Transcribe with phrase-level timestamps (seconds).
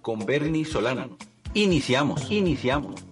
[0.00, 1.16] con Bernie Solano.
[1.54, 3.10] Iniciamos, iniciamos.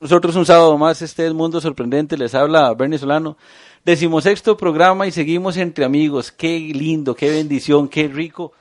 [0.00, 3.36] Nosotros un sábado más, este es Mundo Sorprendente, les habla Bernie Solano.
[3.84, 6.32] Decimosexto programa y seguimos entre amigos.
[6.32, 8.52] Qué lindo, qué bendición, qué rico.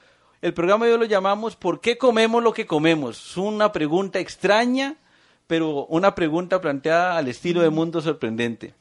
[0.42, 3.38] El programa de hoy lo llamamos ¿Por qué comemos lo que comemos?
[3.38, 4.98] Una pregunta extraña,
[5.50, 8.76] pero una pregunta planteada al estilo de Mundo Sorprendente.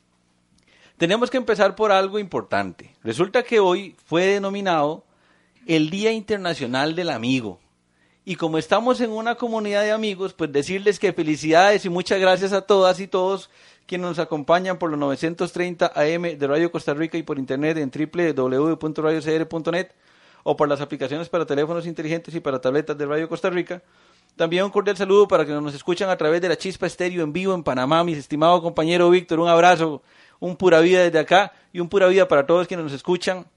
[0.99, 2.95] Tenemos que empezar por algo importante.
[3.03, 5.03] Resulta que hoy fue denominado
[5.67, 7.59] el Día Internacional del Amigo.
[8.27, 12.53] Y como estamos en una comunidad de amigos, pues decirles que felicidades y muchas gracias
[12.53, 13.49] a todas y todos
[13.87, 17.91] quienes nos acompañan por los 930 AM de Radio Costa Rica y por internet en
[17.91, 19.89] www.radiocr.net
[20.43, 23.83] o por las aplicaciones para teléfonos inteligentes y para tabletas de Radio Costa Rica.
[24.39, 27.33] También un cordial saludo para quienes nos escuchan a través de la Chispa Estéreo en
[27.33, 30.01] vivo en Panamá, mi estimado compañero Víctor, un abrazo,
[30.39, 33.49] un pura vida desde acá y un pura vida para todos quienes nos escuchan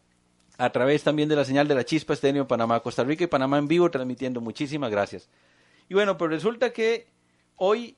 [0.57, 3.27] a través también de la señal de la Chispa Estéreo en Panamá, Costa Rica y
[3.27, 4.41] Panamá en vivo transmitiendo.
[4.41, 5.29] Muchísimas gracias.
[5.87, 7.07] Y bueno, pues resulta que
[7.57, 7.95] hoy,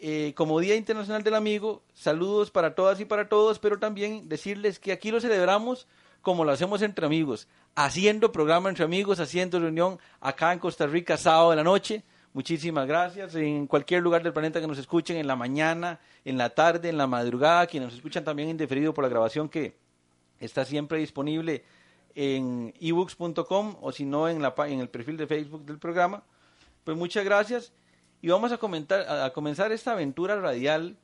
[0.00, 4.80] eh, como Día Internacional del Amigo, saludos para todas y para todos, pero también decirles
[4.80, 5.86] que aquí lo celebramos
[6.22, 11.16] como lo hacemos entre amigos, haciendo programa entre amigos, haciendo reunión acá en Costa Rica
[11.16, 12.02] sábado de la noche.
[12.36, 13.34] Muchísimas gracias.
[13.34, 16.98] En cualquier lugar del planeta que nos escuchen, en la mañana, en la tarde, en
[16.98, 19.78] la madrugada, quienes nos escuchan también en diferido por la grabación que
[20.38, 21.64] está siempre disponible
[22.14, 26.24] en ebooks.com o si no en, la, en el perfil de Facebook del programa.
[26.84, 27.72] Pues muchas gracias
[28.20, 30.98] y vamos a, comentar, a, comenzar esta aventura radial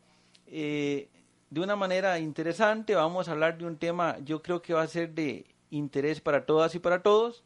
[0.49, 1.09] eh,
[1.49, 2.95] de una manera interesante.
[2.95, 6.45] Vamos a hablar de un tema yo creo que va a ser de interés para
[6.45, 7.43] todas y para todos.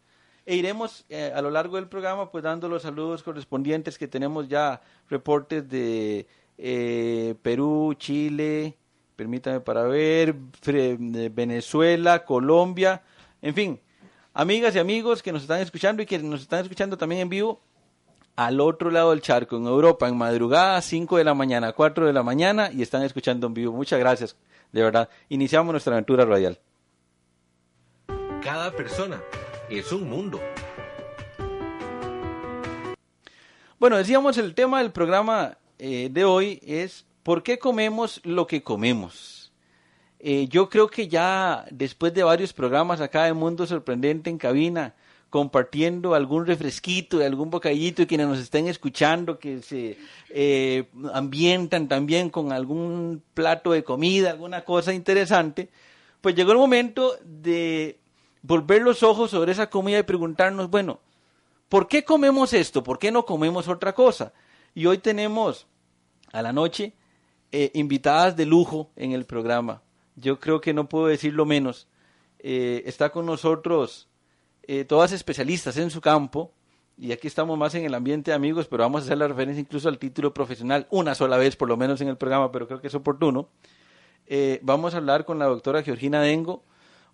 [0.47, 4.47] E iremos eh, a lo largo del programa pues dando los saludos correspondientes que tenemos
[4.49, 4.81] ya
[5.11, 8.77] reportes de eh, Perú, Chile,
[9.17, 10.37] permítame para ver,
[11.33, 13.03] Venezuela, Colombia,
[13.43, 13.81] en fin,
[14.35, 17.61] amigas y amigos que nos están escuchando y que nos están escuchando también en vivo
[18.37, 22.13] al otro lado del charco, en Europa, en madrugada, 5 de la mañana, 4 de
[22.13, 23.73] la mañana, y están escuchando en vivo.
[23.73, 24.37] Muchas gracias,
[24.73, 25.09] de verdad.
[25.31, 26.61] Iniciamos nuestra aventura radial.
[28.43, 29.23] Cada persona
[29.71, 30.41] es un mundo.
[33.79, 38.63] Bueno, decíamos, el tema del programa eh, de hoy es ¿por qué comemos lo que
[38.63, 39.53] comemos?
[40.19, 44.95] Eh, yo creo que ya después de varios programas acá de Mundo Sorprendente en cabina,
[45.29, 49.99] compartiendo algún refresquito, algún bocadillito y quienes nos estén escuchando, que se
[50.31, 55.69] eh, ambientan también con algún plato de comida, alguna cosa interesante,
[56.23, 57.99] pues llegó el momento de
[58.47, 61.01] volver los ojos sobre esa comida y preguntarnos, bueno,
[61.69, 62.83] ¿por qué comemos esto?
[62.83, 64.33] ¿Por qué no comemos otra cosa?
[64.75, 65.67] Y hoy tenemos
[66.33, 66.95] a la noche
[67.51, 69.83] eh, invitadas de lujo en el programa
[70.17, 71.87] yo creo que no puedo decirlo menos.
[72.39, 74.09] Eh, está con nosotros
[74.63, 76.53] eh, todas especialistas en su campo,
[76.99, 79.61] y aquí estamos más en el ambiente de amigos, pero vamos a hacer la referencia
[79.61, 82.81] incluso al título profesional una sola vez, por lo menos en el programa, pero creo
[82.81, 83.49] que es oportuno.
[84.63, 86.65] Vamos a hablar con la doctora Georgina Dengo.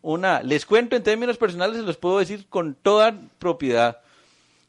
[0.02, 4.00] Una, les cuento en términos personales, se los puedo decir con toda propiedad.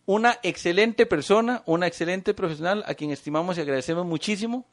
[0.06, 4.66] Una excelente persona, una excelente profesional, a quien estimamos y agradecemos muchísimo.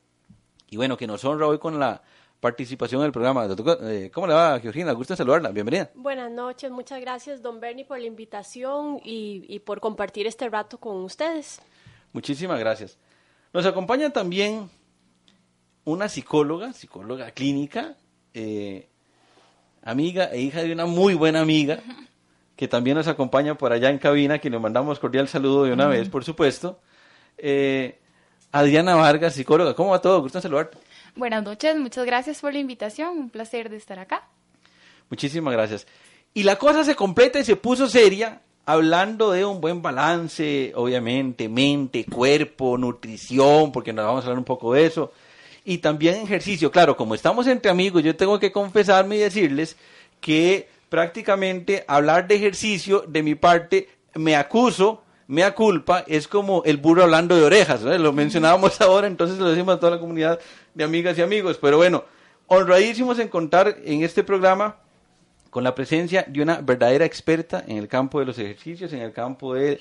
[0.68, 2.02] Y bueno, que nos honra hoy con la
[2.40, 3.46] participación en el programa.
[3.82, 4.92] Eh, ¿Cómo le va, Georgina?
[4.92, 5.50] Gusto saludarla.
[5.50, 5.90] Bienvenida.
[5.94, 6.70] Buenas noches.
[6.70, 11.60] Muchas gracias, don Bernie, por la invitación y, por compartir este rato con ustedes.
[12.12, 12.98] Muchísimas gracias.
[13.52, 14.68] Nos acompaña también
[15.84, 17.96] una psicóloga, psicóloga clínica,
[18.34, 18.89] eh,
[19.82, 21.80] amiga e hija de una muy buena amiga,
[22.56, 25.86] que también nos acompaña por allá en cabina, que le mandamos cordial saludo de una
[25.86, 26.80] vez, por supuesto.
[27.38, 27.98] Eh,
[28.52, 29.74] Adriana Vargas, psicóloga.
[29.74, 30.20] ¿Cómo va todo?
[30.20, 30.78] Gusto saludarte.
[31.16, 34.28] Buenas noches, muchas gracias por la invitación, un placer de estar acá.
[35.08, 35.86] Muchísimas gracias.
[36.34, 41.48] Y la cosa se completa y se puso seria hablando de un buen balance, obviamente,
[41.48, 45.12] mente, cuerpo, nutrición, porque nos vamos a hablar un poco de eso.
[45.64, 46.70] Y también ejercicio.
[46.70, 49.76] Claro, como estamos entre amigos, yo tengo que confesarme y decirles
[50.20, 56.78] que prácticamente hablar de ejercicio, de mi parte, me acuso mea culpa es como el
[56.78, 57.96] burro hablando de orejas, ¿no?
[57.96, 60.40] lo mencionábamos ahora, entonces lo decimos a toda la comunidad
[60.74, 62.04] de amigas y amigos, pero bueno,
[62.48, 64.78] honradísimos en contar en este programa
[65.50, 69.12] con la presencia de una verdadera experta en el campo de los ejercicios, en el
[69.12, 69.80] campo de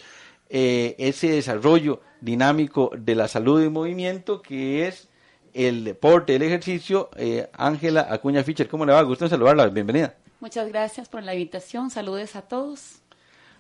[0.50, 5.09] eh, ese desarrollo dinámico de la salud y movimiento que es
[5.54, 7.10] el deporte, el ejercicio.
[7.16, 9.02] eh, Ángela Acuña Fischer, ¿cómo le va?
[9.04, 10.16] Gusto en saludarla, bienvenida.
[10.40, 11.90] Muchas gracias por la invitación.
[11.90, 13.00] Saludos a todos.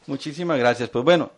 [0.07, 0.89] Muchísimas gracias.
[0.89, 1.31] Pues bueno,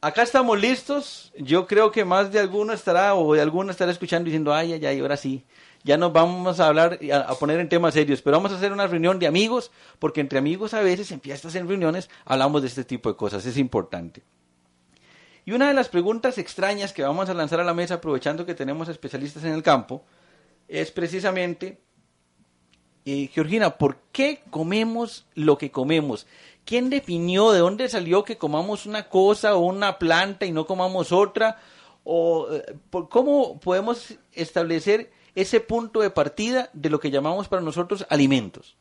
[0.00, 1.32] acá estamos listos.
[1.38, 4.84] Yo creo que más de alguno estará o de alguno estará escuchando diciendo, ay, ay,
[4.84, 5.44] ay, ahora sí.
[5.84, 8.56] Ya nos vamos a hablar, y a, a poner en temas serios, pero vamos a
[8.56, 9.70] hacer una reunión de amigos,
[10.00, 13.46] porque entre amigos a veces en fiestas, en reuniones, hablamos de este tipo de cosas,
[13.46, 14.22] es importante.
[15.48, 18.54] Y una de las preguntas extrañas que vamos a lanzar a la mesa, aprovechando que
[18.54, 20.04] tenemos especialistas en el campo,
[20.68, 21.80] es precisamente,
[23.06, 26.26] eh, Georgina, ¿por qué comemos lo que comemos?
[26.66, 31.12] ¿Quién definió de dónde salió que comamos una cosa o una planta y no comamos
[31.12, 31.58] otra?
[32.04, 32.76] ¿O eh,
[33.08, 38.76] cómo podemos establecer ese punto de partida de lo que llamamos para nosotros alimentos?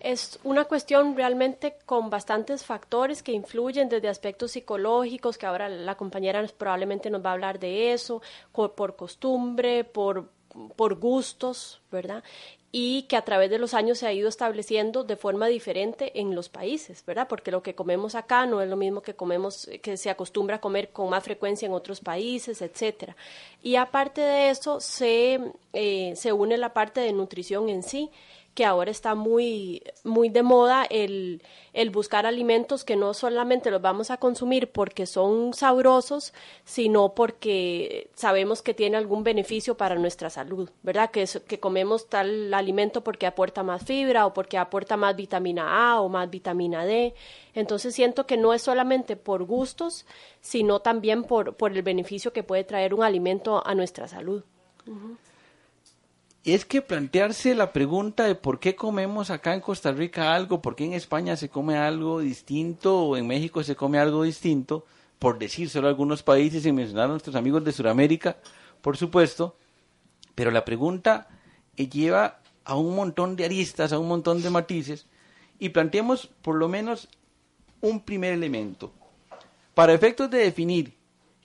[0.00, 5.96] Es una cuestión realmente con bastantes factores que influyen desde aspectos psicológicos, que ahora la
[5.96, 8.22] compañera probablemente nos va a hablar de eso,
[8.52, 10.30] por costumbre, por,
[10.76, 12.24] por gustos, ¿verdad?
[12.70, 16.34] Y que a través de los años se ha ido estableciendo de forma diferente en
[16.34, 17.26] los países, ¿verdad?
[17.26, 20.60] Porque lo que comemos acá no es lo mismo que comemos, que se acostumbra a
[20.60, 23.16] comer con más frecuencia en otros países, etcétera.
[23.62, 25.40] Y aparte de eso, se,
[25.72, 28.10] eh, se une la parte de nutrición en sí
[28.58, 31.40] que ahora está muy, muy de moda el,
[31.72, 36.32] el buscar alimentos que no solamente los vamos a consumir porque son sabrosos,
[36.64, 41.10] sino porque sabemos que tiene algún beneficio para nuestra salud, ¿verdad?
[41.12, 45.92] Que, es- que comemos tal alimento porque aporta más fibra o porque aporta más vitamina
[45.92, 47.14] A o más vitamina D.
[47.54, 50.04] Entonces siento que no es solamente por gustos,
[50.40, 54.42] sino también por, por el beneficio que puede traer un alimento a nuestra salud.
[56.54, 60.76] Es que plantearse la pregunta de por qué comemos acá en Costa Rica algo, por
[60.76, 64.86] qué en España se come algo distinto o en México se come algo distinto,
[65.18, 68.36] por decir solo algunos países y mencionar a nuestros amigos de Sudamérica,
[68.80, 69.56] por supuesto,
[70.34, 71.28] pero la pregunta
[71.76, 75.06] eh, lleva a un montón de aristas, a un montón de matices,
[75.58, 77.08] y planteemos por lo menos
[77.80, 78.92] un primer elemento.
[79.74, 80.94] Para efectos de definir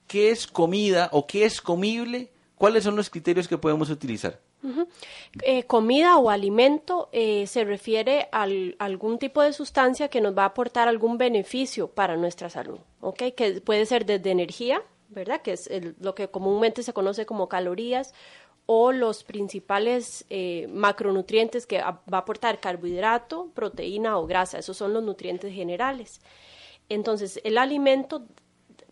[0.08, 4.40] qué es comida o qué es comible, ¿cuáles son los criterios que podemos utilizar?
[5.42, 10.38] Eh, comida o alimento eh, se refiere al- a algún tipo de sustancia que nos
[10.38, 13.24] va a aportar algún beneficio para nuestra salud, ¿ok?
[13.36, 15.42] Que puede ser desde energía, ¿verdad?
[15.42, 15.70] Que es
[16.00, 18.14] lo que comúnmente se conoce como calorías,
[18.66, 24.58] o los principales eh, macronutrientes que va a aportar carbohidrato, proteína o grasa.
[24.60, 26.22] Esos son los nutrientes generales.
[26.88, 28.24] Entonces, el alimento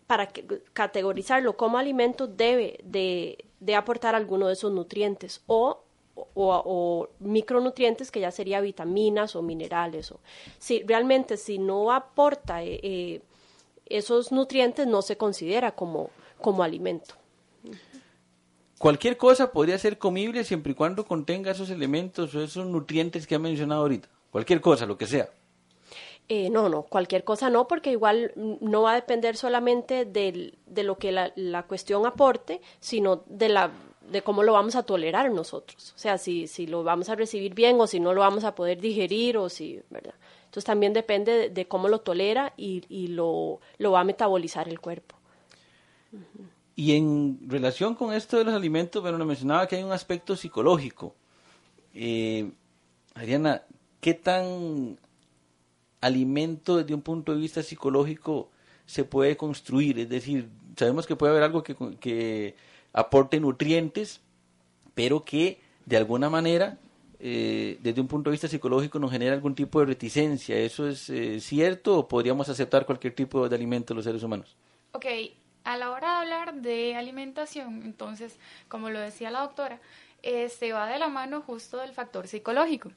[0.06, 0.28] para
[0.74, 5.82] categorizarlo como alimento debe de, de aportar alguno de esos nutrientes o,
[6.34, 10.10] o, micronutrientes que ya sería vitaminas o minerales.
[10.10, 10.18] O,
[10.58, 13.20] si realmente si no aporta eh, eh,
[13.86, 16.10] esos nutrientes no se considera como,
[16.40, 17.14] como alimento.
[18.78, 23.36] Cualquier cosa podría ser comible siempre y cuando contenga esos elementos o esos nutrientes que
[23.36, 24.08] ha mencionado ahorita.
[24.32, 25.30] Cualquier cosa, lo que sea.
[26.28, 30.96] Eh, no, no, cualquier cosa no, porque igual no va a depender solamente de lo
[30.96, 33.70] que la, la cuestión aporte, sino de la
[34.10, 35.92] de cómo lo vamos a tolerar nosotros.
[35.96, 38.54] O sea, si, si lo vamos a recibir bien o si no lo vamos a
[38.54, 40.14] poder digerir o si, ¿verdad?
[40.44, 44.80] Entonces también depende de, cómo lo tolera y, y lo, lo va a metabolizar el
[44.80, 45.16] cuerpo.
[46.76, 51.14] Y en relación con esto de los alimentos, bueno, mencionaba que hay un aspecto psicológico.
[51.94, 52.50] Eh,
[53.14, 53.62] Ariana,
[54.00, 54.98] ¿qué tan
[56.02, 58.50] alimento desde un punto de vista psicológico
[58.84, 59.98] se puede construir?
[59.98, 62.54] Es decir, sabemos que puede haber algo que,
[62.92, 64.20] aporte nutrientes,
[64.94, 66.76] pero que de alguna manera,
[67.18, 70.56] eh, desde un punto de vista psicológico, nos genera algún tipo de reticencia.
[70.58, 74.54] ¿Eso es eh, cierto o podríamos aceptar cualquier tipo de alimento los seres humanos?
[74.92, 75.06] Ok,
[75.64, 78.36] a la hora de hablar de alimentación, entonces,
[78.68, 79.80] como lo decía la doctora,
[80.22, 82.90] eh, se va de la mano justo del factor psicológico.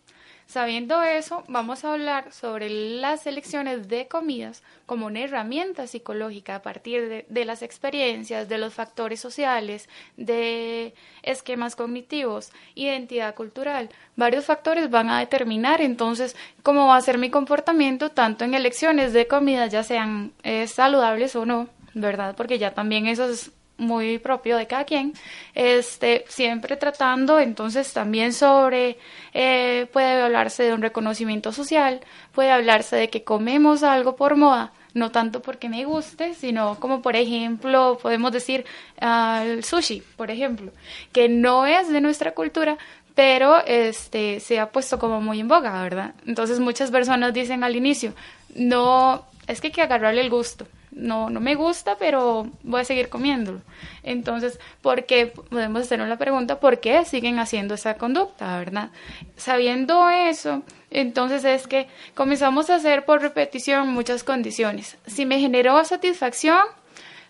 [0.47, 6.61] Sabiendo eso, vamos a hablar sobre las elecciones de comidas como una herramienta psicológica a
[6.61, 13.89] partir de, las experiencias, de los factores sociales, de esquemas cognitivos, identidad cultural.
[14.15, 19.13] Varios factores van a determinar entonces cómo va a ser mi comportamiento tanto en elecciones
[19.13, 22.35] de comidas, ya sean eh, saludables o no, ¿verdad?
[22.37, 25.13] Porque ya también eso es muy propio de cada quien,
[25.53, 28.97] este, siempre tratando entonces también sobre,
[29.33, 31.99] eh, puede hablarse de un reconocimiento social,
[32.33, 37.01] puede hablarse de que comemos algo por moda, no tanto porque me guste, sino como
[37.01, 38.65] por ejemplo, podemos decir
[39.01, 40.71] el sushi, por ejemplo,
[41.11, 42.77] que no es de nuestra cultura,
[43.13, 46.13] pero este se ha puesto como muy en boga, ¿verdad?
[46.25, 48.13] Entonces muchas personas dicen al inicio,
[48.55, 50.65] no, es que hay que agarrarle el gusto
[50.95, 53.61] no, no me gusta, pero voy a seguir comiéndolo.
[54.01, 55.27] Entonces, ¿por qué?
[55.27, 58.89] Podemos hacernos la pregunta, ¿por qué siguen haciendo esa conducta, verdad?
[59.35, 64.97] Sabiendo eso, entonces es que comenzamos a hacer por repetición muchas condiciones.
[65.05, 66.61] Si me generó satisfacción,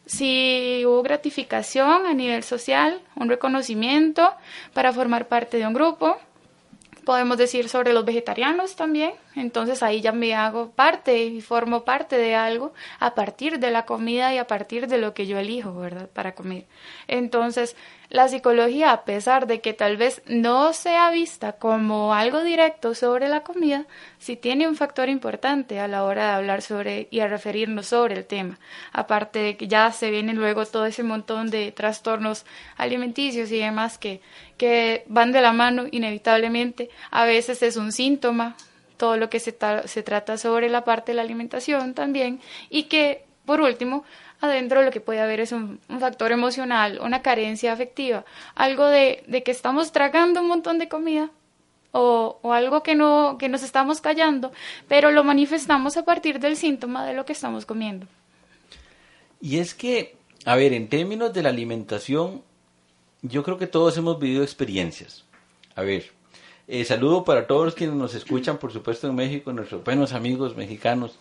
[0.05, 4.31] si hubo gratificación a nivel social, un reconocimiento
[4.73, 6.17] para formar parte de un grupo,
[7.03, 9.13] podemos decir sobre los vegetarianos también.
[9.35, 13.85] Entonces ahí ya me hago parte y formo parte de algo a partir de la
[13.85, 16.09] comida y a partir de lo que yo elijo, ¿verdad?
[16.09, 16.65] Para comer.
[17.07, 17.75] Entonces,
[18.09, 23.27] la psicología, a pesar de que tal vez no sea vista como algo directo sobre
[23.27, 23.85] la comida,
[24.19, 28.15] sí tiene un factor importante a la hora de hablar sobre y a referirnos sobre
[28.15, 28.59] el tema.
[28.93, 32.45] Aparte de que ya se viene luego todo ese montón de trastornos
[32.77, 34.21] alimenticios y demás que,
[34.57, 36.89] que van de la mano inevitablemente.
[37.11, 38.55] A veces es un síntoma,
[38.97, 43.25] todo lo que se, se trata sobre la parte de la alimentación también, y que,
[43.45, 44.03] por último,
[44.41, 48.25] adentro lo que puede haber es un, factor emocional, una carencia afectiva,
[48.55, 51.29] algo de, que estamos tragando un montón de comida
[51.91, 54.51] o, o, algo que, no, que nos estamos callando,
[54.87, 58.07] pero lo manifestamos a partir del síntoma de lo que estamos comiendo.
[59.39, 62.41] Y es que, a ver, en términos de la alimentación,
[63.21, 65.23] yo creo que todos hemos vivido experiencias.
[65.75, 66.11] A ver,
[66.67, 71.17] eh, saludo para todos quienes nos escuchan, por supuesto, en México, nuestros buenos amigos mexicanos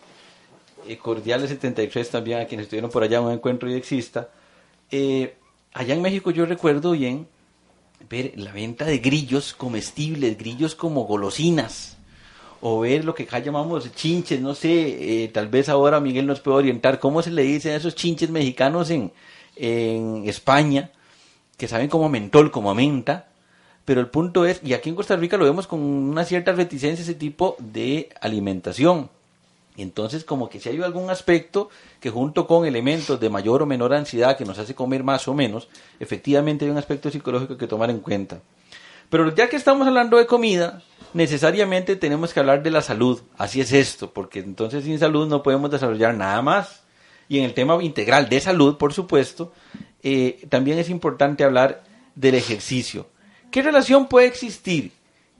[0.87, 4.29] eh, Cordiales 73 también, a quienes estuvieron por allá un encuentro y exista.
[4.91, 5.35] Eh,
[5.73, 7.27] allá en México yo recuerdo bien
[8.09, 11.97] ver la venta de grillos comestibles, grillos como golosinas,
[12.61, 16.39] o ver lo que acá llamamos chinches, no sé, eh, tal vez ahora Miguel nos
[16.39, 19.11] puede orientar cómo se le dicen a esos chinches mexicanos en,
[19.55, 20.91] en España,
[21.57, 23.29] que saben como mentol, como menta,
[23.85, 27.03] pero el punto es, y aquí en Costa Rica lo vemos con una cierta reticencia
[27.03, 29.09] ese tipo de alimentación.
[29.77, 33.93] Entonces, como que si hay algún aspecto que junto con elementos de mayor o menor
[33.93, 35.67] ansiedad que nos hace comer más o menos,
[35.99, 38.39] efectivamente hay un aspecto psicológico que tomar en cuenta.
[39.09, 40.81] Pero ya que estamos hablando de comida,
[41.13, 43.21] necesariamente tenemos que hablar de la salud.
[43.37, 46.83] Así es esto, porque entonces sin salud no podemos desarrollar nada más.
[47.27, 49.51] Y en el tema integral de salud, por supuesto,
[50.03, 51.83] eh, también es importante hablar
[52.15, 53.07] del ejercicio.
[53.51, 54.91] ¿Qué relación puede existir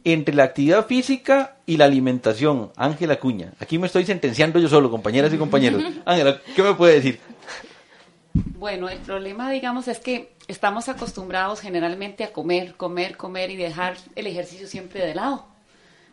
[0.05, 2.71] entre la actividad física y la alimentación.
[2.77, 3.53] Ángela Cuña.
[3.59, 5.83] Aquí me estoy sentenciando yo solo, compañeras y compañeros.
[6.05, 7.19] Ángela, ¿qué me puede decir?
[8.33, 13.97] Bueno, el problema, digamos, es que estamos acostumbrados generalmente a comer, comer, comer y dejar
[14.15, 15.47] el ejercicio siempre de lado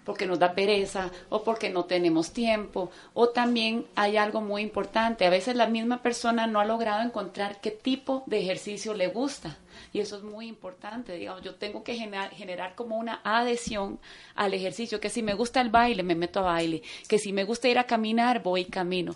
[0.04, 2.90] porque nos da pereza o porque no tenemos tiempo.
[3.14, 7.60] O también hay algo muy importante, a veces la misma persona no ha logrado encontrar
[7.60, 9.56] qué tipo de ejercicio le gusta.
[9.92, 14.00] Y eso es muy importante, digamos, yo tengo que generar, como una adhesión
[14.34, 17.44] al ejercicio, que si me gusta el baile, me meto a baile, que si me
[17.44, 19.14] gusta ir a caminar, voy y camino.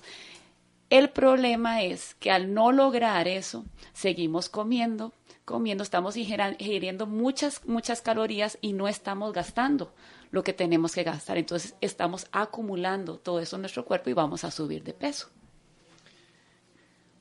[0.90, 3.64] El problema es que al no lograr eso,
[3.94, 5.12] seguimos comiendo,
[5.46, 9.94] comiendo, estamos ingiriendo muchas, muchas calorías y no estamos gastando
[10.30, 11.38] lo que tenemos que gastar.
[11.38, 15.28] Entonces estamos acumulando todo eso en nuestro cuerpo y vamos a subir de peso.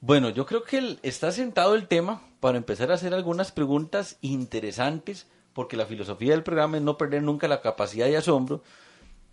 [0.02, 5.28] Bueno, yo creo que está sentado el tema para empezar a hacer algunas preguntas interesantes,
[5.54, 8.62] porque la filosofía del programa es no perder nunca la capacidad de asombro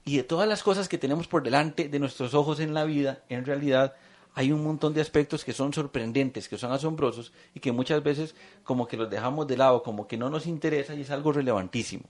[0.04, 3.23] y de todas las cosas que tenemos por delante de nuestros ojos en la vida,
[3.28, 3.95] en realidad
[4.35, 8.35] hay un montón de aspectos que son sorprendentes, que son asombrosos y que muchas veces
[8.64, 12.04] como que los dejamos de lado, como que no nos interesa y es algo relevantísimo.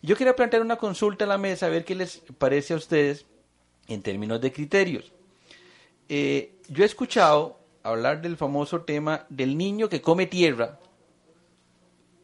[0.00, 3.26] Yo quería plantear una consulta a la mesa, a ver qué les parece a ustedes
[3.88, 5.12] en términos de criterios.
[6.08, 10.78] Eh, yo he escuchado hablar del famoso tema del niño que come tierra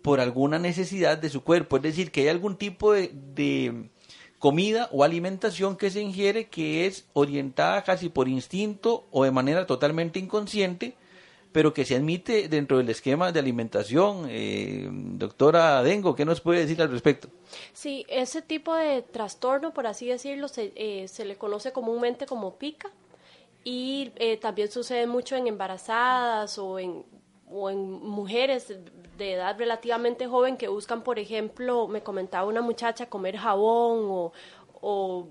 [0.02, 3.90] por alguna necesidad de su cuerpo, es decir, que hay algún tipo de,
[4.38, 9.66] comida o alimentación que se ingiere que es orientada casi por instinto o de manera
[9.66, 10.96] totalmente inconsciente
[11.52, 14.26] pero que se admite dentro del esquema de alimentación.
[14.28, 17.26] Eh, doctora Dengo, ¿qué nos puede decir al respecto?
[17.72, 22.54] Sí, ese tipo de trastorno, por así decirlo, se, eh, se le conoce comúnmente como
[22.54, 22.92] pica
[23.64, 27.04] y eh, también sucede mucho en embarazadas o en,
[27.50, 28.74] o en mujeres
[29.18, 34.32] de edad relativamente joven que buscan, por ejemplo, me comentaba una muchacha, comer jabón o,
[34.80, 35.28] o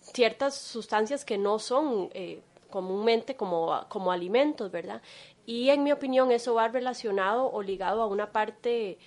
[0.00, 2.40] ciertas sustancias que no son eh,
[2.70, 5.02] comúnmente como, como alimentos, ¿verdad?
[5.44, 8.98] Y en mi opinión eso va relacionado o ligado a una parte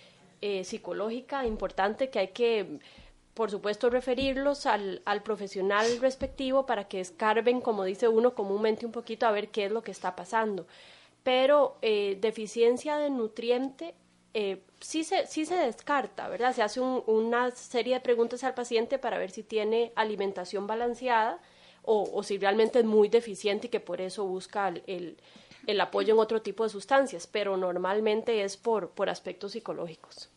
[0.41, 2.79] eh, psicológica importante que hay que
[3.39, 8.91] por supuesto, referirlos al, al, profesional respectivo para que escarben, como dice uno comúnmente, un
[8.91, 10.67] poquito a ver qué es lo que está pasando.
[11.23, 13.95] Pero eh, deficiencia de nutriente
[14.33, 16.53] eh, sí, se, sí se descarta, ¿verdad?
[16.53, 21.39] Se hace una serie de preguntas al paciente para ver si tiene alimentación balanceada
[21.83, 25.15] o, o si realmente es muy deficiente y que por eso busca el,
[25.65, 30.29] el, apoyo en otro tipo de sustancias, pero normalmente es por, por aspectos psicológicos.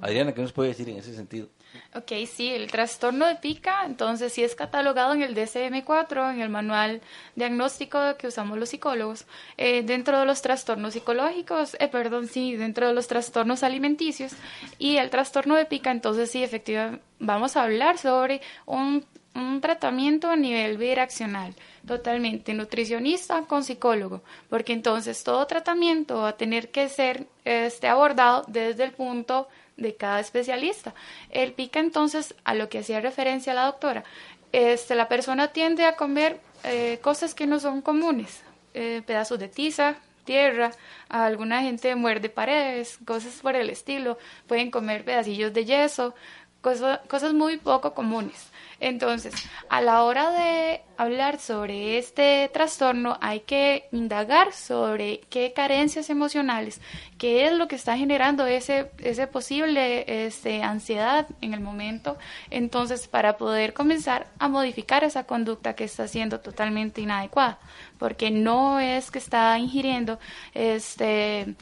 [0.00, 1.48] Adriana, ¿qué nos puede decir en ese sentido?
[1.94, 6.48] Ok, sí, el trastorno de pica, entonces sí es catalogado en el DSM-4, en el
[6.48, 7.00] manual
[7.34, 12.86] diagnóstico que usamos los psicólogos, eh, dentro de los trastornos psicológicos, eh, perdón, sí, dentro
[12.86, 14.32] de los trastornos alimenticios
[14.78, 20.28] y el trastorno de pica, entonces sí, efectivamente, vamos a hablar sobre un, un tratamiento
[20.28, 21.54] a nivel bidireccional,
[21.86, 28.44] totalmente nutricionista con psicólogo, porque entonces todo tratamiento va a tener que ser este, abordado
[28.48, 29.61] desde el punto de
[29.98, 30.94] cada especialista.
[31.30, 34.04] El pica entonces, a lo que hacía referencia la doctora,
[34.52, 38.42] este, la persona tiende a comer eh, cosas que no son comunes,
[38.74, 40.70] eh, pedazos de tiza, tierra,
[41.08, 46.14] alguna gente muerde paredes, cosas por el estilo, pueden comer pedacillos de yeso,
[46.62, 48.52] cosas muy poco comunes.
[48.82, 49.32] Entonces,
[49.68, 56.80] a la hora de hablar sobre este trastorno, hay que indagar sobre qué carencias emocionales,
[57.16, 58.90] qué es lo que está generando ese,
[59.30, 62.18] posible este, ansiedad en el momento.
[62.50, 67.60] Entonces, para poder comenzar a modificar esa conducta que está siendo totalmente inadecuada,
[67.98, 70.18] porque no es que está ingiriendo
[70.54, 71.54] este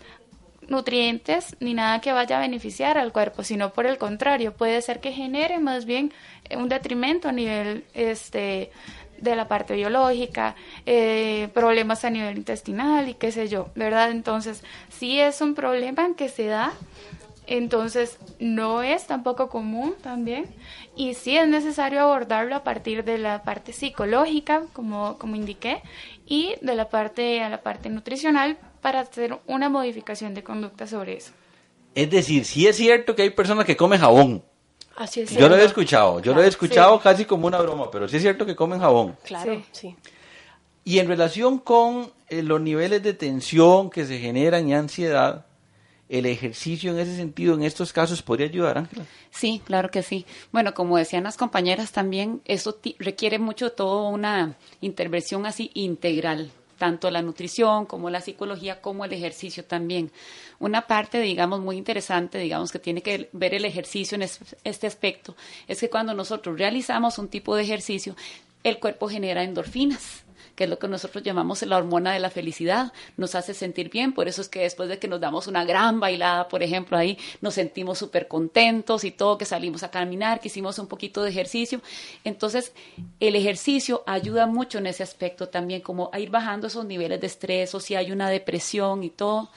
[0.70, 5.00] nutrientes ni nada que vaya a beneficiar al cuerpo, sino por el contrario, puede ser
[5.00, 6.12] que genere más bien
[6.56, 8.70] un detrimento a nivel este
[9.18, 10.54] de la parte biológica,
[10.86, 14.10] eh, problemas a nivel intestinal y qué sé yo, ¿verdad?
[14.10, 16.72] Entonces, sí es un problema que se da,
[17.46, 20.46] entonces no es tampoco común también
[20.96, 25.82] y sí es necesario abordarlo a partir de la parte psicológica, como, como indiqué,
[26.26, 31.16] y de la parte, a la parte nutricional para hacer una modificación de conducta sobre
[31.16, 31.32] eso.
[31.94, 34.42] Es decir, sí es cierto que hay personas que comen jabón.
[34.96, 35.30] Así es.
[35.30, 38.22] Yo lo he escuchado, yo lo he escuchado casi como una broma, pero sí es
[38.22, 39.16] cierto que comen jabón.
[39.24, 39.96] Claro, sí.
[40.84, 45.46] Y en relación con eh, los niveles de tensión que se generan y ansiedad,
[46.08, 49.04] el ejercicio en ese sentido, en estos casos, podría ayudar, Ángela.
[49.30, 50.26] Sí, claro que sí.
[50.50, 57.10] Bueno, como decían las compañeras también, eso requiere mucho toda una intervención así integral, tanto
[57.10, 60.10] la nutrición como la psicología como el ejercicio también.
[60.58, 65.36] Una parte, digamos, muy interesante, digamos, que tiene que ver el ejercicio en este aspecto,
[65.68, 68.16] es que cuando nosotros realizamos un tipo de ejercicio,
[68.64, 70.24] el cuerpo genera endorfinas
[70.60, 74.12] que es lo que nosotros llamamos la hormona de la felicidad, nos hace sentir bien,
[74.12, 77.16] por eso es que después de que nos damos una gran bailada, por ejemplo, ahí
[77.40, 81.30] nos sentimos súper contentos y todo, que salimos a caminar, que hicimos un poquito de
[81.30, 81.80] ejercicio.
[82.24, 82.74] Entonces,
[83.20, 87.28] el ejercicio ayuda mucho en ese aspecto también, como a ir bajando esos niveles de
[87.28, 89.48] estrés o si hay una depresión y todo.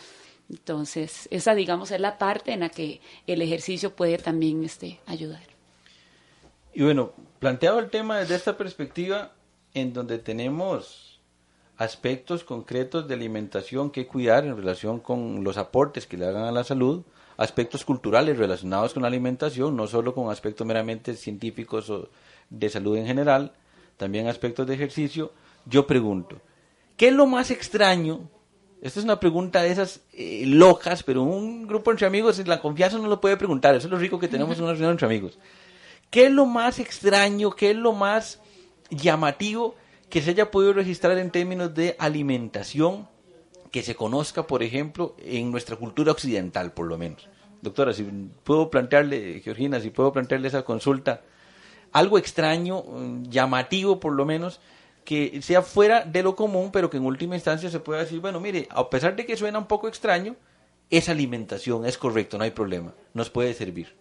[0.50, 5.44] Entonces, esa, digamos, es la parte en la que el ejercicio puede también este, ayudar.
[6.74, 9.34] Y bueno, planteado el tema desde esta perspectiva,
[9.74, 11.20] en donde tenemos
[11.78, 16.52] aspectos concretos de alimentación que cuidar en relación con los aportes que le hagan a
[16.52, 17.04] la salud,
[17.38, 22.10] aspectos culturales relacionados con la alimentación, no solo con aspectos meramente científicos o
[22.50, 23.54] de salud en general,
[23.98, 25.32] también aspectos de ejercicio.
[25.66, 26.40] Yo pregunto,
[26.96, 28.30] ¿qué es lo más extraño?
[28.82, 32.98] Esta es una pregunta de esas eh, locas, pero un grupo entre amigos, la confianza
[32.98, 35.40] no lo puede preguntar, eso es lo rico que tenemos en una reunión entre amigos.
[36.10, 37.52] ¿Qué es lo más extraño?
[37.52, 38.40] ¿Qué es lo más
[38.90, 39.76] llamativo
[40.10, 43.08] que se haya podido registrar en términos de alimentación
[43.72, 47.28] que se conozca, por ejemplo, en nuestra cultura occidental, por lo menos.
[47.62, 48.04] Doctora, si
[48.44, 51.22] puedo plantearle, Georgina, si puedo plantearle esa consulta,
[51.92, 52.84] algo extraño,
[53.24, 54.60] llamativo por lo menos,
[55.04, 58.40] que sea fuera de lo común, pero que en última instancia se pueda decir, bueno,
[58.40, 60.36] mire, a pesar de que suena un poco extraño,
[60.90, 63.96] esa alimentación es correcto, no hay problema, nos puede servir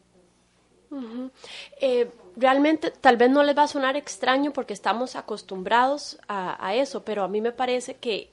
[2.37, 7.25] realmente tal vez no les va a sonar extraño porque estamos acostumbrados a, eso, pero
[7.25, 8.31] a mí me parece que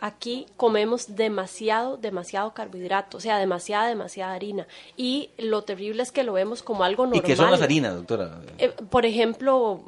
[0.00, 4.66] aquí comemos demasiado, demasiado carbohidrato, o sea, demasiada, demasiada harina.
[4.96, 7.22] Y lo terrible es que lo vemos como algo normal.
[7.22, 8.40] ¿Y qué son las harinas, doctora?
[8.58, 9.80] Eh, por ejemplo,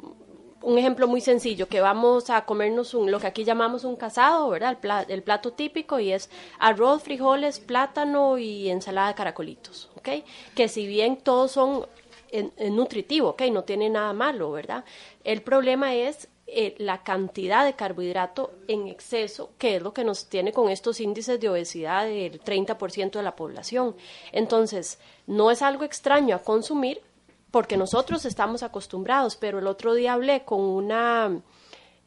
[0.61, 4.49] un ejemplo muy sencillo, que vamos a comernos un, lo que aquí llamamos un casado,
[4.49, 4.77] ¿verdad?
[4.81, 6.29] El, el plato típico y es
[6.59, 10.09] arroz, frijoles, plátano y ensalada de caracolitos, ¿ok?
[10.55, 11.85] Que si bien todos son
[12.33, 14.83] en, nutritivo, ok, no tiene nada malo, ¿verdad?
[15.23, 20.27] El problema es eh, la cantidad de carbohidrato en exceso, que es lo que nos
[20.27, 23.95] tiene con estos índices de obesidad del 30% de la población.
[24.31, 27.01] Entonces, no es algo extraño a consumir,
[27.51, 31.39] porque nosotros estamos acostumbrados, pero el otro día hablé con una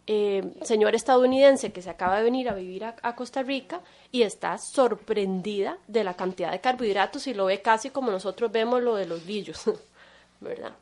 [0.09, 3.81] eh, señora estadounidense que se acaba de venir a vivir a, a, Costa Rica
[4.13, 8.83] y está sorprendida de la cantidad de carbohidratos y lo ve casi como nosotros vemos
[8.83, 9.63] lo de los grillos,
[10.41, 10.77] ¿verdad?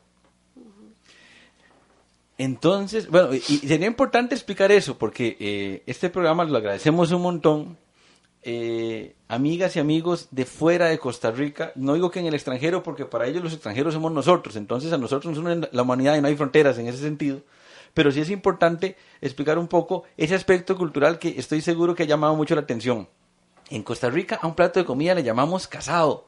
[2.37, 7.77] Entonces, bueno, y sería importante explicar eso, porque eh, este programa lo agradecemos un montón.
[8.47, 12.83] Eh, amigas y amigos de fuera de Costa Rica, no digo que en el extranjero,
[12.83, 16.21] porque para ellos los extranjeros somos nosotros, entonces a nosotros nos une la humanidad y
[16.21, 17.41] no hay fronteras en ese sentido,
[17.95, 22.05] pero sí es importante explicar un poco ese aspecto cultural que estoy seguro que ha
[22.05, 23.09] llamado mucho la atención.
[23.71, 26.27] En Costa Rica a un plato de comida le llamamos casado.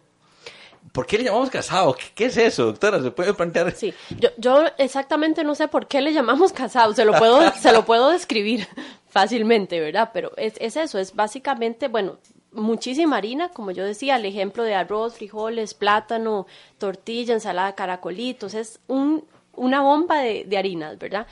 [0.91, 1.93] ¿Por qué le llamamos casado?
[1.93, 3.01] ¿Qué, ¿Qué, es eso, doctora?
[3.01, 3.71] ¿Se puede plantear?
[3.73, 7.71] Sí, yo, yo exactamente no sé por qué le llamamos casado, se lo puedo, se
[7.71, 8.67] lo puedo describir
[9.07, 10.11] fácilmente, ¿verdad?
[10.13, 12.17] Pero es, es eso, es básicamente, bueno,
[12.51, 16.47] muchísima harina, como yo decía, el ejemplo de arroz, frijoles, plátano,
[16.77, 21.27] tortilla, ensalada, caracolitos, es un, una bomba de, de harinas, ¿verdad?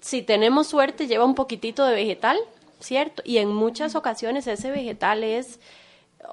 [0.00, 2.38] Si tenemos suerte, lleva un poquitito de vegetal,
[2.80, 3.22] ¿cierto?
[3.24, 5.60] Y en muchas ocasiones ese vegetal es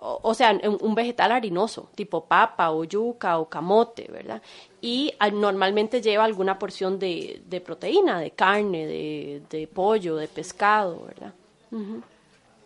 [0.01, 4.41] o, o sea, un vegetal harinoso, tipo papa o yuca o camote, ¿verdad?
[4.81, 11.05] Y normalmente lleva alguna porción de, de proteína, de carne, de, de, pollo, de pescado,
[11.07, 11.33] ¿verdad?
[11.71, 12.01] Uh -huh.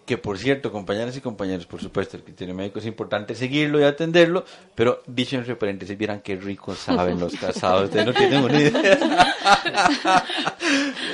[0.05, 3.83] Que por cierto, compañeras y compañeros, por supuesto, el criterio médico es importante seguirlo y
[3.83, 4.43] atenderlo,
[4.75, 8.99] pero dicho en paréntesis, vieran qué ricos saben los casados, ustedes no tienen una idea.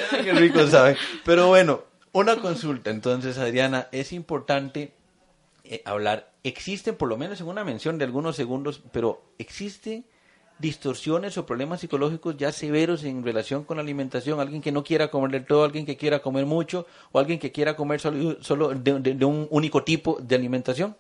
[0.24, 0.96] qué ricos saben.
[1.24, 1.82] Pero bueno,
[2.14, 4.97] una consulta, entonces, Adriana, es importante
[5.70, 10.06] eh, hablar, existen, por lo menos en una mención de algunos segundos, pero existen
[10.60, 15.10] distorsiones o problemas psicológicos ya severos en relación con la alimentación, alguien que no quiera
[15.10, 18.70] comer del todo, alguien que quiera comer mucho o alguien que quiera comer solo, solo
[18.70, 20.96] de, un único tipo de alimentación?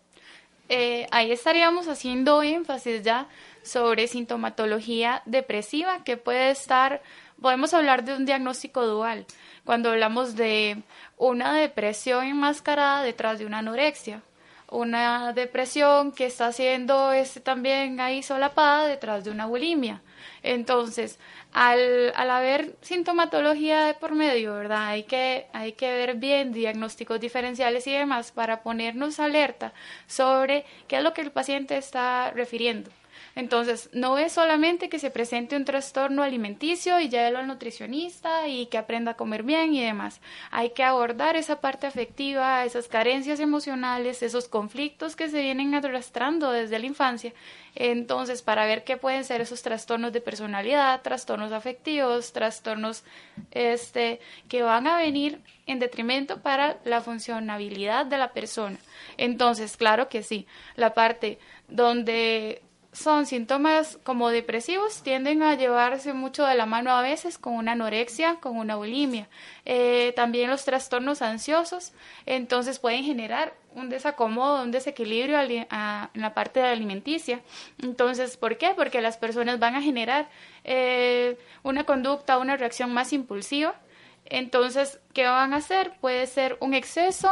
[0.69, 3.29] Eh, ahí estaríamos haciendo énfasis ya
[3.63, 7.01] sobre sintomatología depresiva que puede estar,
[7.41, 9.25] podemos hablar de un diagnóstico dual,
[9.63, 10.83] cuando hablamos de
[11.17, 14.21] una depresión enmascarada detrás de una anorexia
[14.69, 20.01] una depresión que está siendo este, también ahí solapada detrás de una bulimia.
[20.43, 21.19] Entonces,
[21.53, 24.87] al, al haber sintomatología de por medio, ¿verdad?
[24.87, 29.73] Hay que, hay que ver bien diagnósticos diferenciales y demás para ponernos alerta
[30.07, 32.89] sobre qué es lo que el paciente está refiriendo.
[33.37, 38.47] Entonces, no es solamente que se presente un trastorno alimenticio y ya lo al nutricionista
[38.47, 40.21] y que aprenda a comer bien y demás.
[40.49, 46.49] Hay que abordar esa parte afectiva, esas carencias emocionales, esos conflictos que se vienen arrastrando
[46.49, 47.31] desde la infancia.
[47.75, 53.03] Entonces, para ver qué pueden ser esos trastornos de personalidad, trastornos afectivos, trastornos
[53.51, 54.19] este,
[54.49, 58.79] que van a venir en detrimento para la funcionabilidad de la persona.
[59.15, 62.63] Entonces, claro que sí, la parte donde
[62.97, 67.73] son síntomas como depresivos, tienden a llevarse mucho de la mano a veces con una
[67.73, 69.29] anorexia, con una bulimia.
[69.65, 71.93] Eh, también los trastornos ansiosos,
[72.25, 77.41] entonces pueden generar un desacomodo, un desequilibrio en la parte de alimenticia.
[77.83, 78.73] Entonces, ¿por qué?
[78.75, 80.27] Porque las personas van a generar
[80.63, 83.75] eh, una conducta, una reacción más impulsiva.
[84.25, 85.93] Entonces, ¿qué van a hacer?
[86.01, 87.31] Puede ser un exceso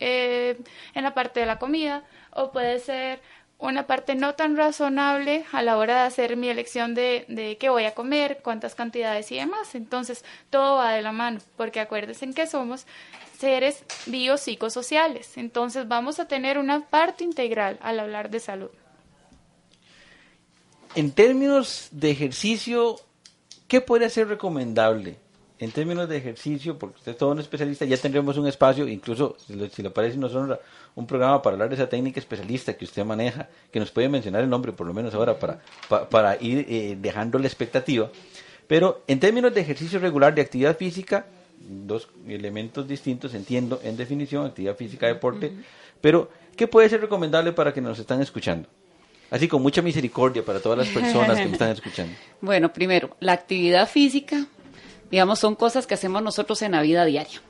[0.00, 0.58] eh,
[0.94, 3.20] en la parte de la comida o puede ser
[3.58, 7.70] una parte no tan razonable a la hora de hacer mi elección de, de, qué
[7.70, 9.74] voy a comer, cuántas cantidades y demás.
[9.74, 12.86] Entonces, todo va de la mano, porque acuérdense que somos
[13.38, 15.36] seres biopsicosociales.
[15.36, 18.70] Entonces, vamos a tener una parte integral al hablar de salud.
[20.94, 22.96] En términos de ejercicio,
[23.68, 25.18] ¿qué puede ser recomendable?
[25.58, 29.36] En términos de ejercicio, porque usted es todo un especialista, ya tendremos un espacio, incluso
[29.38, 30.60] si le, si le parece, nos honra
[30.94, 34.42] un programa para hablar de esa técnica especialista que usted maneja, que nos puede mencionar
[34.42, 38.10] el nombre por lo menos ahora para, para, para ir eh, dejando la expectativa.
[38.66, 41.26] Pero en términos de ejercicio regular, de actividad física,
[41.58, 45.64] dos elementos distintos, entiendo, en definición, actividad física, deporte, uh -huh.
[46.00, 48.68] pero ¿qué puede ser recomendable para que nos están escuchando?
[49.30, 52.14] Así con mucha misericordia para todas las personas que me están escuchando.
[52.40, 54.46] Bueno, primero, la actividad física,
[55.10, 57.40] digamos, son cosas que hacemos nosotros en la vida diaria.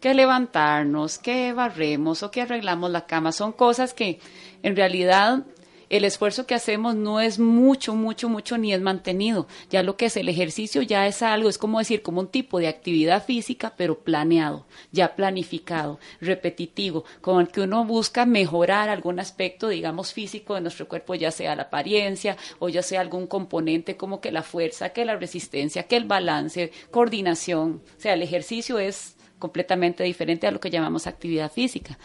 [0.00, 3.32] Que levantarnos, que barremos o que arreglamos la cama.
[3.32, 4.18] Son cosas que
[4.62, 5.44] en realidad
[5.90, 9.48] el esfuerzo que hacemos no es mucho, mucho, mucho ni es mantenido.
[9.70, 12.60] Ya lo que es el ejercicio ya es algo, es como decir, como un tipo
[12.60, 19.18] de actividad física, pero planeado, ya planificado, repetitivo, con el que uno busca mejorar algún
[19.18, 23.96] aspecto, digamos, físico de nuestro cuerpo, ya sea la apariencia o ya sea algún componente
[23.96, 27.82] como que la fuerza, que la resistencia, que el balance, coordinación.
[27.98, 31.98] O sea, el ejercicio es completamente diferente a lo que llamamos actividad física.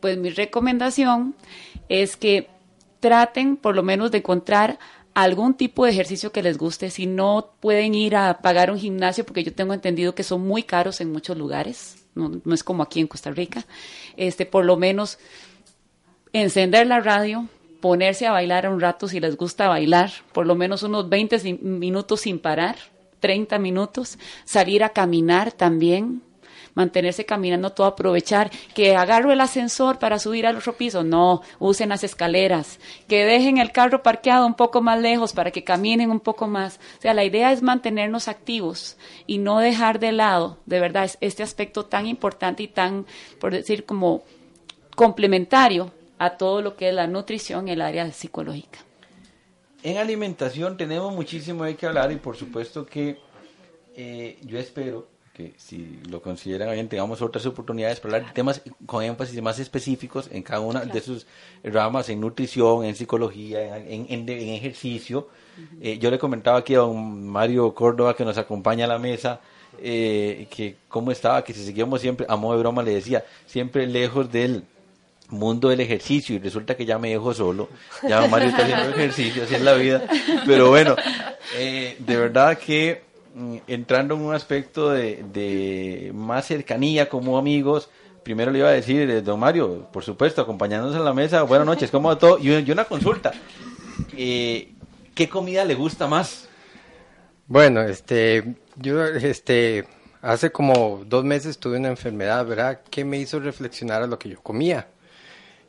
[0.00, 1.34] Pues mi recomendación
[1.88, 2.59] es que
[3.00, 4.78] traten por lo menos de encontrar
[5.14, 6.90] algún tipo de ejercicio que les guste.
[6.90, 10.62] Si no pueden ir a pagar un gimnasio, porque yo tengo entendido que son muy
[10.62, 13.64] caros en muchos lugares, no, es como aquí en Costa Rica,
[14.16, 15.18] este, por lo menos
[16.32, 17.48] encender la radio,
[17.80, 22.20] ponerse a bailar un rato si les gusta bailar, por lo menos unos 20 minutos
[22.20, 22.76] sin parar,
[23.20, 26.22] 30 minutos, salir a caminar también,
[26.74, 31.90] mantenerse caminando todo, aprovechar, que agarro el ascensor para subir al otro piso, no, usen
[31.90, 32.78] las escaleras,
[33.08, 36.80] que dejen el carro parqueado un poco más lejos para que caminen un poco más.
[36.98, 41.42] O sea, la idea es mantenernos activos y no dejar de lado, de verdad, este
[41.42, 43.06] aspecto tan importante y tan,
[43.38, 44.22] por decir, como
[44.96, 48.80] complementario a todo lo que es la nutrición en el área psicológica.
[49.82, 53.18] En alimentación tenemos muchísimo de que hablar y por supuesto que
[53.96, 55.08] eh, yo espero
[55.40, 59.58] que si lo consideran bien tengamos otras oportunidades para hablar de temas con énfasis más
[59.58, 61.26] específicos en cada una de sus
[61.64, 65.28] ramas, en nutrición, en psicología, en, en, ejercicio.
[65.80, 69.40] Eh, yo le comentaba aquí a don Mario Córdoba que nos acompaña a la mesa.
[69.82, 73.86] Eh, que cómo estaba, que si seguíamos siempre, a modo de broma le decía, siempre
[73.86, 74.64] lejos del,
[75.30, 77.68] mundo del ejercicio y resulta que ya me dejo solo,
[78.06, 80.02] ya Mario está haciendo ejercicio, así es la vida,
[80.44, 80.96] pero bueno,
[81.56, 83.02] eh, de verdad que
[83.66, 87.88] entrando en un aspecto de, más cercanía como amigos,
[88.22, 91.66] primero le iba a decir, eh, don Mario, por supuesto, acompañándonos en la mesa, buenas
[91.66, 92.38] noches, ¿cómo va todo?
[92.38, 93.32] Y, una consulta,
[94.16, 94.72] eh,
[95.14, 96.48] ¿qué comida le gusta más?
[97.46, 99.86] Bueno, este, yo, este,
[100.22, 102.80] hace como dos meses tuve una enfermedad, ¿verdad?
[102.90, 104.88] Que me hizo reflexionar a lo que yo comía.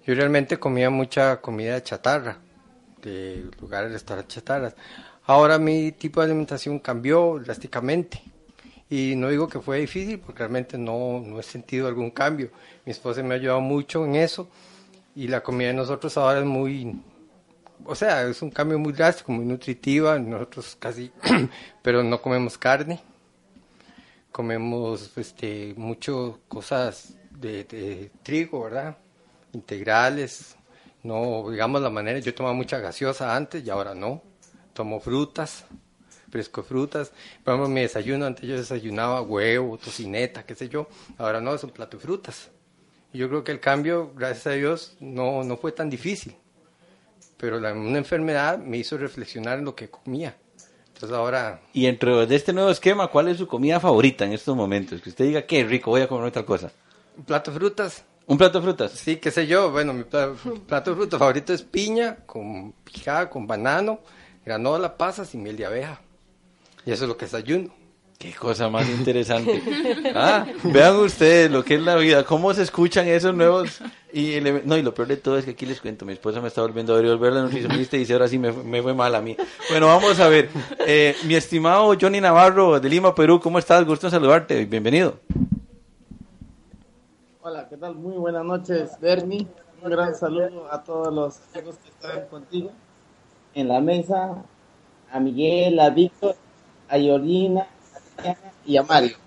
[0.06, 2.40] Yo realmente comía mucha comida chatarra,
[3.02, 4.76] de lugares restaurantes chatarras.
[5.32, 8.22] Ahora mi tipo de alimentación cambió drásticamente.
[8.90, 12.52] Y no digo que fue difícil, porque realmente no, no he sentido algún cambio.
[12.86, 14.50] Mi esposa me ha ayudado mucho en eso.
[15.16, 17.00] Y la comida de nosotros ahora es muy,
[17.86, 20.20] o sea, es un cambio muy drástico, muy nutritiva.
[20.20, 21.10] Nosotros casi,
[21.82, 23.00] pero no comemos carne.
[24.34, 28.98] Comemos este, mucho cosas de, de trigo, ¿verdad?
[29.54, 30.58] integrales,
[31.04, 34.22] no, digamos la manera, yo tomaba mucha gaseosa antes y ahora no,
[34.82, 35.64] tomo frutas,
[36.32, 37.12] fresco frutas,
[37.44, 40.88] por ejemplo mi desayuno, antes yo desayunaba huevo, tocineta, qué sé yo,
[41.20, 42.50] ahora no, es un plato de frutas.
[43.14, 46.36] Yo creo que el cambio, gracias a Dios, no, no fue tan difícil,
[47.38, 50.36] pero la, una enfermedad me hizo reflexionar en lo que comía.
[50.88, 51.62] Entonces ahora...
[51.74, 55.00] Y dentro de este nuevo esquema, ¿cuál es su comida favorita en estos momentos?
[55.00, 56.72] Que usted diga, qué rico, voy a comer otra cosa.
[57.16, 58.92] Un plato de frutas, ¿Un plato de frutas?
[58.94, 59.72] Sí, qué sé yo.
[59.72, 64.00] Bueno, mi plato, de frutas favorito es piña con picada, con banano,
[64.46, 66.02] granola, pasas y miel de abeja.
[66.86, 67.70] Y eso es lo que desayuno.
[68.18, 69.64] Qué cosa más interesante.
[70.14, 73.82] Ah, vean ustedes lo que es la vida, cómo se escuchan esos nuevos.
[74.14, 76.48] Y no, y lo peor de todo es que aquí les cuento, mi esposa me
[76.48, 79.22] está volviendo a volver la nutricionista y dice ahora sí me, me, fue mal a
[79.22, 79.36] mí.
[79.70, 80.50] Bueno, vamos a ver.
[80.86, 83.86] Eh, mi estimado Johnny Navarro de Lima, Perú, ¿cómo estás?
[83.86, 84.66] Gusto en saludarte.
[84.66, 85.20] Bienvenido.
[87.42, 87.96] Hola, ¿qué tal?
[87.96, 89.48] Muy buenas noches, Bernie.
[89.82, 92.72] Un gran saludo a todos los amigos que están contigo
[93.54, 94.36] en la mesa,
[95.12, 96.36] a Miguel, a Víctor,
[96.90, 97.68] a Yolina,
[98.18, 98.36] a
[98.66, 99.18] y a Mario.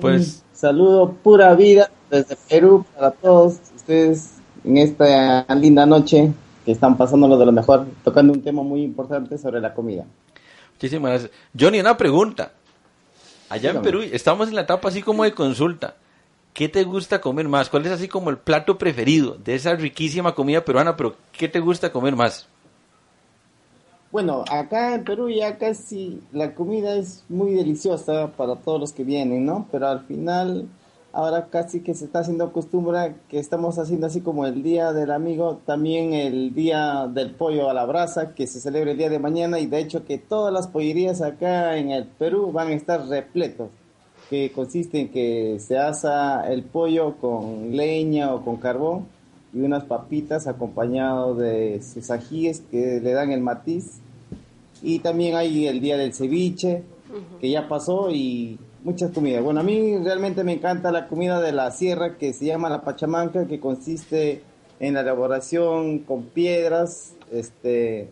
[0.00, 6.32] Pues Un saludo pura vida desde Perú para todos ustedes en esta linda noche
[6.64, 10.04] que están pasándolo de lo mejor, tocando un tema muy importante sobre la comida.
[10.74, 11.30] Muchísimas gracias.
[11.58, 12.52] Johnny, una pregunta.
[13.48, 15.96] Allá en Perú estamos en la etapa así como de consulta.
[16.52, 17.68] ¿qué te gusta comer más?
[17.68, 20.96] ¿Cuál es así como el plato preferido de esa riquísima comida peruana?
[20.96, 22.46] Pero ¿qué te gusta comer más?
[24.12, 29.04] Bueno, acá en Perú ya casi la comida es muy deliciosa para todos los que
[29.04, 29.68] vienen, ¿no?
[29.70, 30.68] Pero al final,
[31.12, 35.12] ahora casi que se está haciendo costumbre que estamos haciendo así como el Día del
[35.12, 39.20] Amigo, también el Día del Pollo a la Brasa, que se celebra el día de
[39.20, 43.06] mañana y de hecho que todas las pollerías acá en el Perú van a estar
[43.06, 43.70] repletos
[44.28, 49.06] que consiste en que se asa el pollo con leña o con carbón
[49.52, 54.00] y unas papitas acompañado de sus ajíes que le dan el matiz.
[54.82, 56.82] Y también hay el día del ceviche,
[57.40, 59.42] que ya pasó, y muchas comidas.
[59.42, 62.82] Bueno, a mí realmente me encanta la comida de la sierra que se llama la
[62.82, 64.42] pachamanca, que consiste
[64.78, 68.10] en la elaboración con piedras este,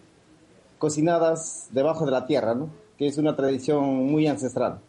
[0.78, 2.68] cocinadas debajo de la tierra, ¿no?
[2.98, 4.80] que es una tradición muy ancestral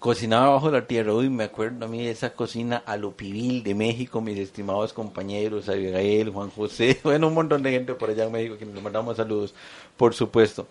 [0.00, 1.14] cocinaba bajo la tierra.
[1.14, 4.92] Uy, me acuerdo a mí de esa cocina a lo pibil de México, mis estimados
[4.92, 8.82] compañeros, Abigail, Juan José, bueno, un montón de gente por allá en México que nos
[8.82, 9.54] mandamos saludos,
[9.96, 10.66] por supuesto.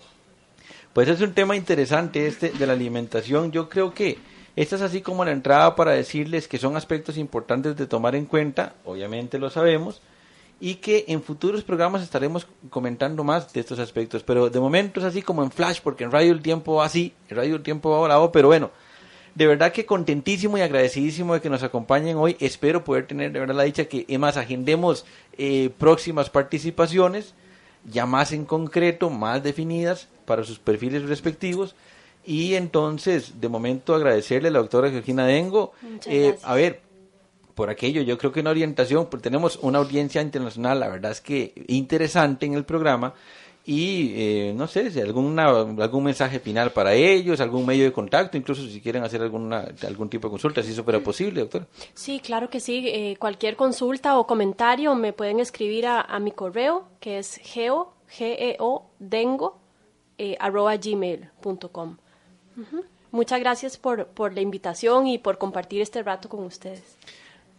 [0.92, 3.52] Pues es un tema interesante este de la alimentación.
[3.52, 4.18] Yo creo que
[4.56, 8.26] esta es así como la entrada para decirles que son aspectos importantes de tomar en
[8.26, 10.02] cuenta, obviamente lo sabemos,
[10.60, 14.24] y que en futuros programas estaremos comentando más de estos aspectos.
[14.24, 17.14] Pero de momento es así como en Flash, porque en Radio el tiempo va así,
[17.30, 18.72] en Radio el tiempo va volado, pero bueno,
[19.36, 22.36] de verdad que contentísimo y agradecidísimo de que nos acompañen hoy.
[22.40, 25.06] Espero poder tener de verdad la dicha que más agendemos
[25.38, 27.34] eh, próximas participaciones,
[27.86, 31.76] ya más en concreto, más definidas para sus perfiles respectivos.
[32.26, 35.74] Y entonces, de momento, agradecerle a la doctora Georgina Dengo.
[36.06, 36.82] Eh, a ver,
[37.56, 41.22] por aquello, yo creo que una orientación, porque tenemos una audiencia internacional, la verdad es
[41.22, 43.14] que interesante en el programa
[43.72, 48.36] y eh, no sé si alguna, algún mensaje final para ellos, algún medio de contacto,
[48.36, 51.68] incluso si quieren hacer alguna, algún tipo de consulta, si eso fuera posible, doctor.
[51.94, 52.88] Sí, claro que sí.
[52.88, 58.36] Eh, cualquier consulta o comentario me pueden escribir a, mi correo, que es geo, g
[58.40, 59.60] -E -O, dengo,
[60.18, 61.98] eh, arroba gmail.com.
[63.12, 66.98] Muchas gracias por, por la invitación y por compartir este rato con ustedes.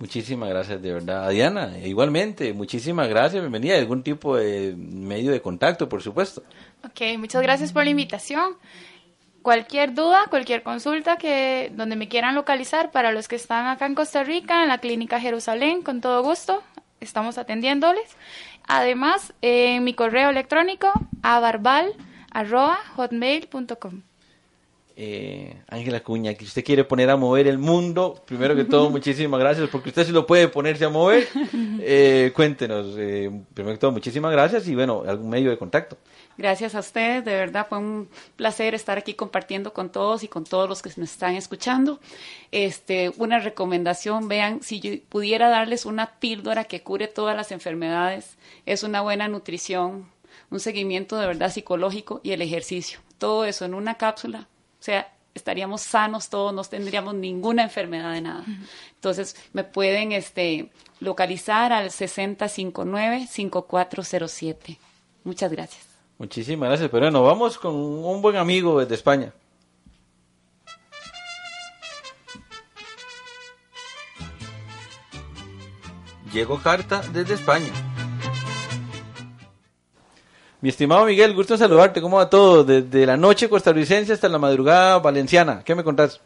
[0.00, 1.28] Muchísimas gracias, de verdad.
[1.28, 3.76] Diana, igualmente, muchísimas gracias, bienvenida.
[3.76, 6.42] ¿Algún tipo de medio de contacto, por supuesto?
[6.82, 8.56] Ok, muchas gracias por la invitación.
[9.42, 13.94] Cualquier duda, cualquier consulta que donde me quieran localizar para los que están acá en
[13.94, 16.62] Costa Rica, en la Clínica Jerusalén, con todo gusto,
[17.00, 18.16] estamos atendiéndoles.
[18.66, 20.90] Además, en mi correo electrónico,
[21.22, 24.00] abarbal.hotmail.com
[25.02, 29.40] eh, Ángela Cuña, que usted quiere poner a mover el mundo, primero que todo, muchísimas
[29.40, 31.26] gracias, porque usted sí lo puede ponerse a mover.
[31.82, 35.96] Eh, cuéntenos, eh, primero que todo, muchísimas gracias y bueno, algún medio de contacto.
[36.36, 40.44] Gracias a ustedes, de verdad fue un placer estar aquí compartiendo con todos y con
[40.44, 41.98] todos los que nos están escuchando.
[42.52, 48.36] Este, una recomendación, vean, si yo pudiera darles una píldora que cure todas las enfermedades,
[48.66, 50.10] es una buena nutrición,
[50.50, 53.00] un seguimiento de verdad psicológico y el ejercicio.
[53.16, 54.48] Todo eso en una cápsula
[54.80, 58.44] o sea, estaríamos sanos todos, no tendríamos ninguna enfermedad de nada.
[58.94, 64.78] Entonces, me pueden este, localizar al 6059-5407.
[65.24, 65.84] Muchas gracias.
[66.18, 66.88] Muchísimas gracias.
[66.90, 69.32] Pero bueno, vamos con un buen amigo de España.
[76.32, 77.89] Llegó carta desde España.
[80.62, 82.02] Mi estimado Miguel, gusto saludarte.
[82.02, 82.64] ¿Cómo va todo?
[82.64, 85.62] Desde la noche costarricense hasta la madrugada valenciana.
[85.64, 86.20] ¿Qué me contás?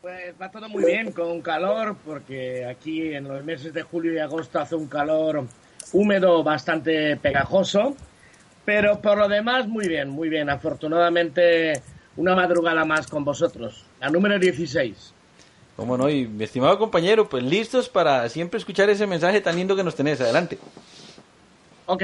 [0.00, 4.18] Pues va todo muy bien, con calor, porque aquí en los meses de julio y
[4.18, 5.44] agosto hace un calor
[5.92, 7.96] húmedo bastante pegajoso.
[8.64, 10.48] Pero por lo demás, muy bien, muy bien.
[10.48, 11.82] Afortunadamente,
[12.16, 13.84] una madrugada más con vosotros.
[14.00, 15.12] La número 16.
[15.76, 16.08] ¿Cómo no?
[16.08, 19.96] Y mi estimado compañero, pues listos para siempre escuchar ese mensaje tan lindo que nos
[19.96, 20.20] tenés.
[20.20, 20.56] Adelante.
[21.86, 22.02] Ok,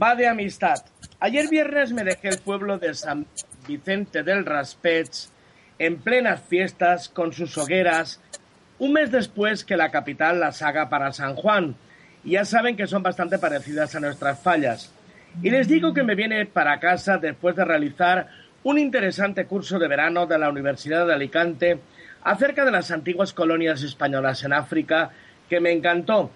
[0.00, 0.84] va de amistad.
[1.20, 3.26] Ayer viernes me dejé el pueblo de San
[3.66, 5.28] Vicente del Raspech
[5.78, 8.20] en plenas fiestas con sus hogueras,
[8.78, 11.76] un mes después que la capital las haga para San Juan.
[12.24, 14.92] Y ya saben que son bastante parecidas a nuestras fallas.
[15.42, 18.28] Y les digo que me viene para casa después de realizar
[18.64, 21.80] un interesante curso de verano de la Universidad de Alicante
[22.22, 25.10] acerca de las antiguas colonias españolas en África,
[25.48, 26.30] que me encantó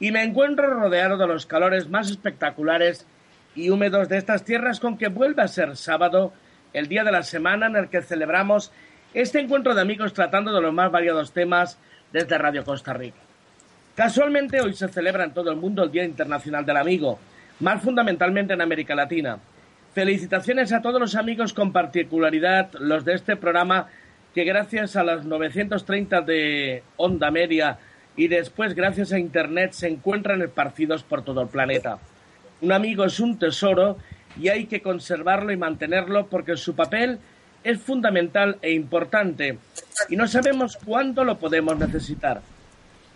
[0.00, 3.06] y me encuentro rodeado de los calores más espectaculares
[3.54, 6.32] y húmedos de estas tierras con que vuelve a ser sábado,
[6.72, 8.70] el día de la semana en el que celebramos
[9.14, 11.78] este encuentro de amigos tratando de los más variados temas
[12.12, 13.18] desde Radio Costa Rica.
[13.96, 17.18] Casualmente hoy se celebra en todo el mundo el Día Internacional del Amigo,
[17.60, 19.38] más fundamentalmente en América Latina.
[19.92, 23.88] Felicitaciones a todos los amigos con particularidad los de este programa
[24.34, 27.78] que gracias a las 930 de onda media
[28.18, 32.00] y después, gracias a Internet, se encuentran esparcidos por todo el planeta.
[32.60, 33.96] Un amigo es un tesoro
[34.36, 37.20] y hay que conservarlo y mantenerlo porque su papel
[37.62, 39.58] es fundamental e importante
[40.08, 42.42] y no sabemos cuándo lo podemos necesitar.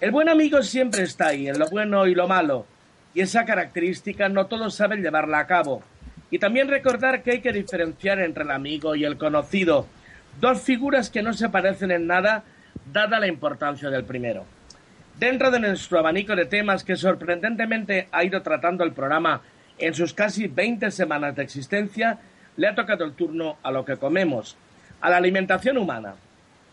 [0.00, 2.64] El buen amigo siempre está ahí, en lo bueno y lo malo,
[3.12, 5.82] y esa característica no todos saben llevarla a cabo.
[6.30, 9.88] Y también recordar que hay que diferenciar entre el amigo y el conocido,
[10.40, 12.44] dos figuras que no se parecen en nada,
[12.92, 14.44] dada la importancia del primero.
[15.22, 19.40] Dentro de nuestro abanico de temas que sorprendentemente ha ido tratando el programa
[19.78, 22.18] en sus casi 20 semanas de existencia,
[22.56, 24.56] le ha tocado el turno a lo que comemos,
[25.00, 26.16] a la alimentación humana.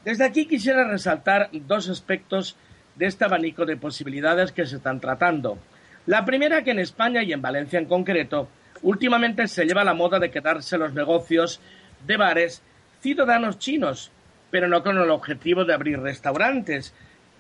[0.04, 2.56] Desde aquí quisiera resaltar dos aspectos
[2.96, 5.60] de este abanico de posibilidades que se están tratando.
[6.08, 8.50] La primera que en España y en Valencia en concreto,
[8.82, 11.62] últimamente se lleva la moda de quedarse los negocios
[12.08, 12.64] de bares
[13.00, 14.12] ciudadanos chinos,
[14.50, 16.96] pero no con el objetivo de abrir restaurantes,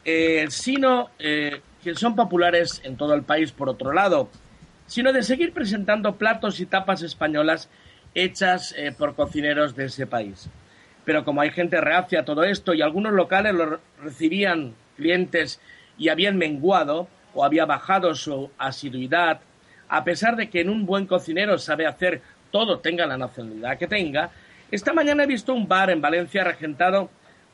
[0.05, 4.29] eh, sino eh, que son populares en todo el país por otro lado,
[4.87, 7.69] sino de seguir presentando platos y tapas españolas
[8.15, 10.49] hechas eh, por cocineros de ese país.
[11.05, 15.59] Pero como hay gente reacia a todo esto y algunos locales lo recibían clientes
[15.97, 19.41] y habían menguado, o había bajado su asiduidad,
[19.87, 22.21] a pesar de que en un buen cocinero sabe hacer
[22.51, 24.31] todo, tenga la nacionalidad que tenga,
[24.71, 27.09] esta mañana he visto un bar en Valencia regentado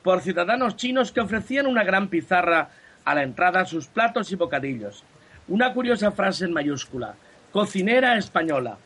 [0.06, 2.70] por ciudadanos chinos que ofrecían una gran pizarra
[3.06, 5.03] a la entrada sus platos y bocadillos.
[5.47, 7.16] Una curiosa frase en mayúscula,
[7.51, 8.78] cocinera española.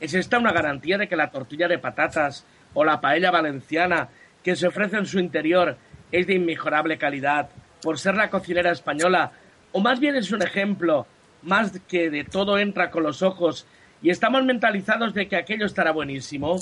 [0.00, 4.08] ¿Es esta una garantía de que la tortilla de patatas o la paella valenciana
[4.42, 5.76] que se ofrece en su interior
[6.10, 7.50] es de inmejorable calidad
[7.82, 9.32] por ser la cocinera española?
[9.72, 11.06] ¿O más bien es un ejemplo
[11.42, 13.66] más que de todo entra con los ojos
[14.00, 16.58] y estamos mentalizados de que aquello estará buenísimo?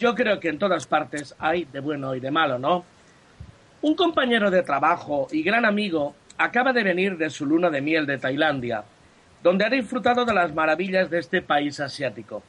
[0.00, 2.84] Yo creo que en todas partes hay de bueno y de malo, ¿no?
[3.82, 8.04] Un compañero de trabajo y gran amigo acaba de venir de su luna de miel
[8.04, 8.84] de Tailandia,
[9.42, 12.42] donde ha disfrutado de las maravillas de este país asiático.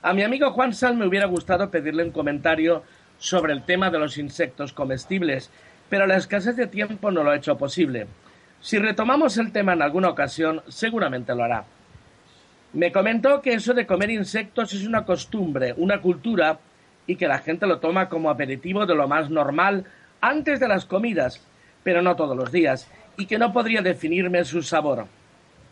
[0.00, 2.84] A mi amigo Juan Sal me hubiera gustado pedirle un comentario
[3.18, 5.50] sobre el tema de los insectos comestibles,
[5.90, 8.06] pero la escasez de tiempo no lo ha hecho posible.
[8.62, 11.64] Si retomamos el tema en alguna ocasión, seguramente lo hará.
[12.72, 16.58] Me comentó que eso de comer insectos es una costumbre, una cultura,
[17.06, 19.84] y que la gente lo toma como aperitivo de lo más normal
[20.22, 21.44] antes de las comidas,
[21.82, 25.06] pero no todos los días, y que no podría definirme su sabor.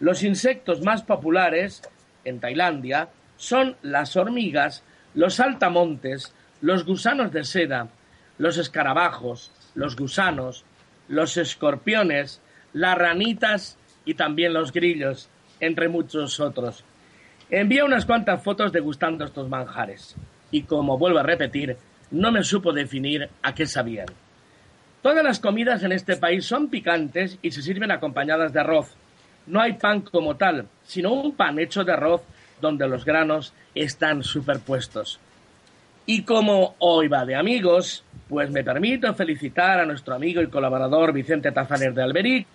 [0.01, 1.83] Los insectos más populares
[2.25, 4.83] en Tailandia son las hormigas,
[5.15, 7.89] los saltamontes, los gusanos de seda,
[8.39, 10.65] los escarabajos, los gusanos,
[11.09, 12.43] los escorpiones,
[12.73, 15.29] las ranitas y también los grillos,
[15.61, 16.85] entre muchos otros.
[17.51, 20.17] Envía unas cuantas fotos degustando estos manjares.
[20.51, 21.77] Y como vuelvo a repetir,
[22.11, 24.07] no me supo definir a qué sabían.
[25.03, 28.95] Todas las comidas en este país son picantes y se sirven acompañadas de arroz.
[29.47, 32.23] No hay pan como tal, sino un pan hecho de arroz
[32.61, 35.19] donde los granos están superpuestos.
[36.05, 41.15] Y como hoy va de amigos, pues me permito felicitar a nuestro amigo y colaborador
[41.15, 42.47] Vicente Tafaner de Alberic,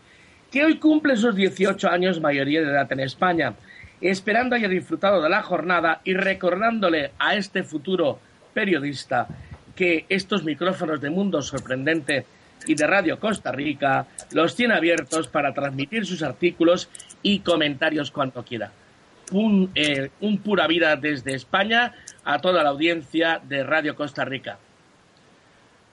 [0.51, 3.55] que hoy cumple sus 18 años mayoría de edad en España,
[4.01, 8.19] esperando haya disfrutado de la jornada y recordándole a este futuro
[8.53, 9.27] periodista
[9.75, 12.25] que estos micrófonos de Mundo Sorprendente
[12.65, 16.89] y de Radio Costa Rica los tiene abiertos para transmitir sus artículos
[17.21, 18.71] y comentarios cuando quiera.
[19.31, 21.93] Un, eh, un pura vida desde España
[22.23, 24.57] a toda la audiencia de Radio Costa Rica.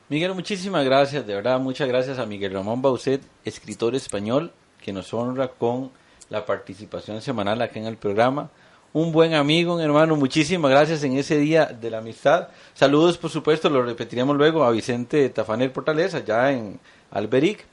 [0.09, 4.53] Miguel, muchísimas gracias, de verdad, muchas gracias a Miguel Ramón Bauset, escritor español,
[4.83, 5.91] que nos honra con
[6.29, 8.51] la participación semanal aquí en el programa.
[8.95, 12.49] Un buen amigo, un hermano, muchísimas gracias en ese día de la amistad.
[12.75, 16.79] Saludos, por supuesto, lo repetiremos luego a Vicente Tafanel Portaleza, allá en
[17.11, 17.65] Alberic.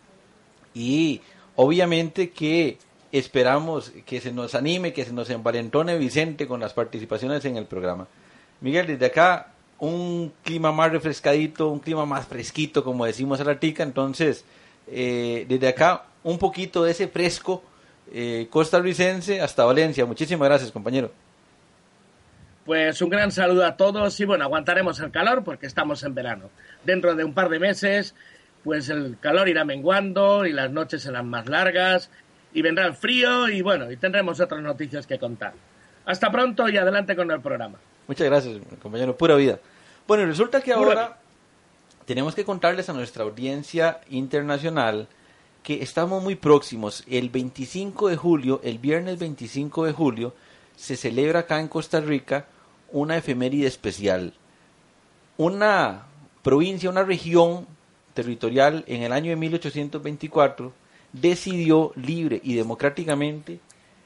[0.74, 1.20] Y
[1.57, 2.78] obviamente que
[3.11, 7.65] esperamos que se nos anime, que se nos envalentone Vicente con las participaciones en el
[7.65, 8.07] programa.
[8.61, 13.59] Miguel, desde acá un clima más refrescadito, un clima más fresquito, como decimos a la
[13.59, 13.84] tica.
[13.84, 14.45] Entonces,
[14.88, 17.61] eh, desde acá, un poquito de ese fresco
[18.12, 20.05] eh, costarricense hasta Valencia.
[20.05, 21.12] Muchísimas gracias, compañero.
[22.66, 26.49] Pues un gran saludo a todos y bueno, aguantaremos el calor porque estamos en verano.
[26.84, 28.14] Dentro de un par de meses,
[28.64, 32.12] pues el calor irá menguando y las noches serán más largas
[32.53, 35.53] y vendrá el frío y bueno, y tendremos otras noticias que contar.
[36.05, 37.80] Hasta pronto y adelante con el programa.
[38.07, 39.16] Muchas gracias, compañero.
[39.16, 39.60] Pura vida.
[40.07, 41.20] Bueno, resulta que ahora
[42.05, 45.07] tenemos que contarles a nuestra audiencia internacional
[45.64, 47.03] que estamos muy próximos.
[47.07, 50.34] El 25 de julio, el viernes 25 de julio,
[50.76, 52.47] se celebra acá en Costa Rica
[52.91, 54.34] una efeméride especial.
[55.38, 56.07] Una
[56.41, 57.68] provincia, una región
[58.14, 60.74] territorial en el año de 1824
[61.14, 63.60] decidió libre y democráticamente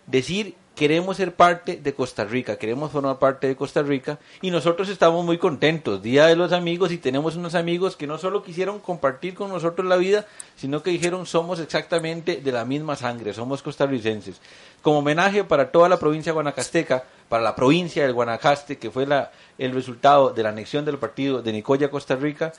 [0.08, 4.90] decir queremos ser parte de Costa Rica, queremos formar parte de Costa Rica y nosotros
[4.90, 6.02] estamos muy contentos.
[6.02, 9.88] Día de los amigos y tenemos unos amigos que no solo quisieron compartir con nosotros
[9.88, 14.42] la vida, sino que dijeron somos exactamente de la misma sangre, somos costarricenses.
[14.82, 19.32] Como homenaje para toda la provincia guanacasteca, para la provincia del Guanacaste, que fue la,
[19.58, 22.54] el resultado de la anexión del partido de Nicoya, Costa Rica,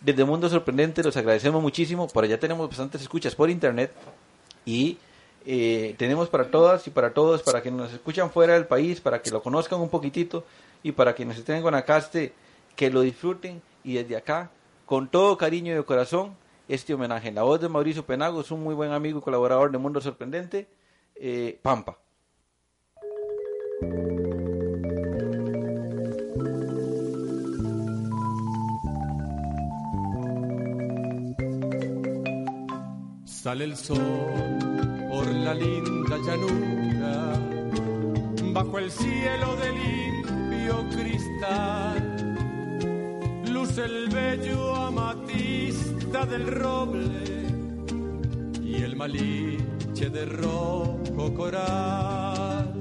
[0.00, 2.08] desde Mundo Sorprendente los agradecemos muchísimo.
[2.08, 3.92] Por allá tenemos bastantes escuchas por internet
[4.64, 4.98] y
[5.48, 9.22] eh, tenemos para todas y para todos, para que nos escuchan fuera del país, para
[9.22, 10.44] que lo conozcan un poquitito
[10.82, 12.32] y para quienes estén en Guanacaste,
[12.74, 14.50] que lo disfruten y desde acá,
[14.86, 16.34] con todo cariño y corazón,
[16.68, 17.28] este homenaje.
[17.28, 20.66] En la voz de Mauricio Penagos, un muy buen amigo y colaborador de Mundo Sorprendente,
[21.14, 21.96] eh, Pampa.
[33.24, 34.45] Sale el sol
[35.16, 37.40] por la linda llanura,
[38.52, 42.36] bajo el cielo de limpio cristal,
[43.50, 47.30] luce el bello amatista del roble
[48.62, 52.74] y el maliche de rojo coral.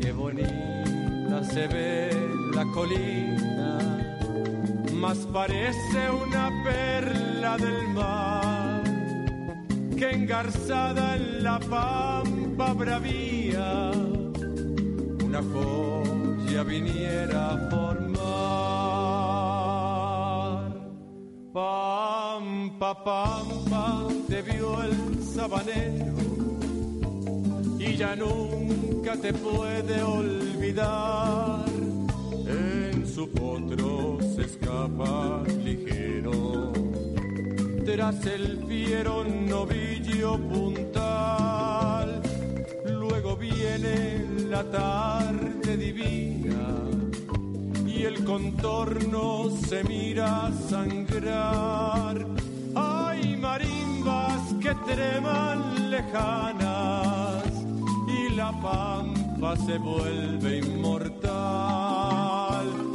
[0.00, 2.10] Qué bonita se ve
[2.54, 3.78] la colina,
[4.92, 8.53] más parece una perla del mar
[10.10, 13.90] engarzada en la pampa bravía,
[15.24, 18.14] una joya viniera a formar.
[21.52, 26.14] Pampa, pampa, te vio el sabanero
[27.78, 31.64] y ya nunca te puede olvidar.
[32.46, 36.72] En su potro se escapa ligero,
[37.84, 42.22] tras el fiero novillo puntal.
[42.86, 46.78] Luego viene la tarde divina
[47.86, 52.26] y el contorno se mira sangrar.
[52.74, 57.44] Hay marimbas que treman lejanas
[58.08, 61.32] y la pampa se vuelve inmortal.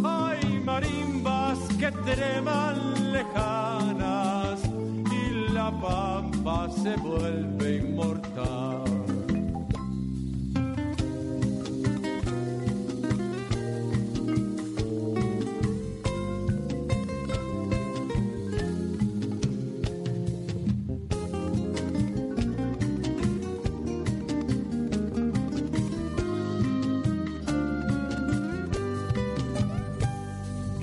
[0.03, 4.28] Hay marimbas que treman lejanas
[5.81, 8.83] pampa se vuelve inmortal.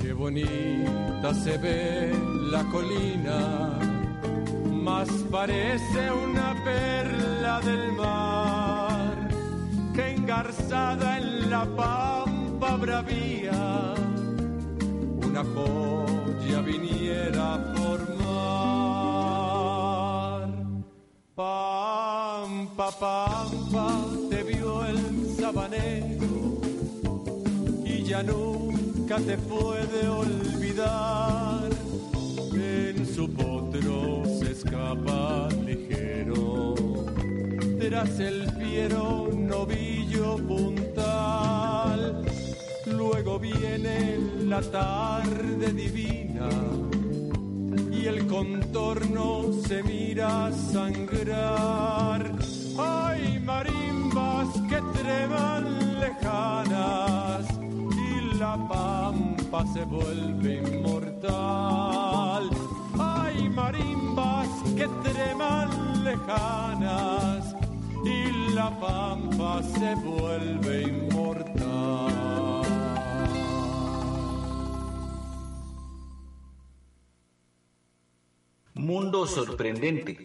[0.00, 2.12] Qué bonita se ve
[2.50, 3.75] la colina,
[5.30, 9.28] parece una perla del mar
[9.94, 13.94] que engarzada en la pampa bravía,
[15.26, 18.16] una joya viniera a formar.
[21.34, 23.88] Pampa, pampa,
[24.30, 24.98] te vio el
[25.38, 26.60] sabanero
[27.84, 31.75] y ya nunca te puede olvidar.
[32.76, 36.74] En su potro se escapa ligero,
[37.80, 42.22] tras el fiero novillo puntal.
[42.84, 46.50] Luego viene la tarde divina
[47.90, 52.30] y el contorno se mira sangrar.
[52.78, 57.46] Hay marimbas que treman lejanas
[58.06, 62.65] y la pampa se vuelve inmortal.
[63.56, 67.56] Marimbas que treman lejanas
[68.04, 72.62] y la pampa se vuelve inmortal.
[78.74, 80.18] Mundo sorprendente.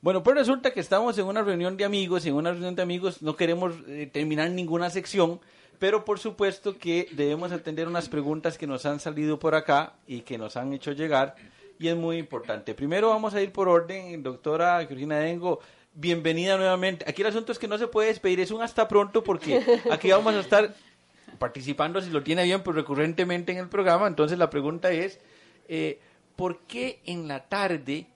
[0.00, 2.80] Bueno, pues resulta que estamos en una reunión de amigos, y en una reunión de
[2.80, 5.38] amigos no queremos eh, terminar ninguna sección,
[5.78, 10.22] pero por supuesto que debemos atender unas preguntas que nos han salido por acá y
[10.22, 11.36] que nos han hecho llegar,
[11.80, 12.74] y es muy importante.
[12.74, 15.60] Primero vamos a ir por orden, doctora Cristina Dengo,
[15.94, 17.06] bienvenida nuevamente.
[17.08, 20.10] Aquí el asunto es que no se puede despedir, es un hasta pronto porque aquí
[20.10, 20.74] vamos a estar
[21.38, 25.20] participando, si lo tiene bien, pues recurrentemente en el programa, entonces la pregunta es,
[25.68, 25.98] eh,
[26.36, 28.08] ¿por qué en la tarde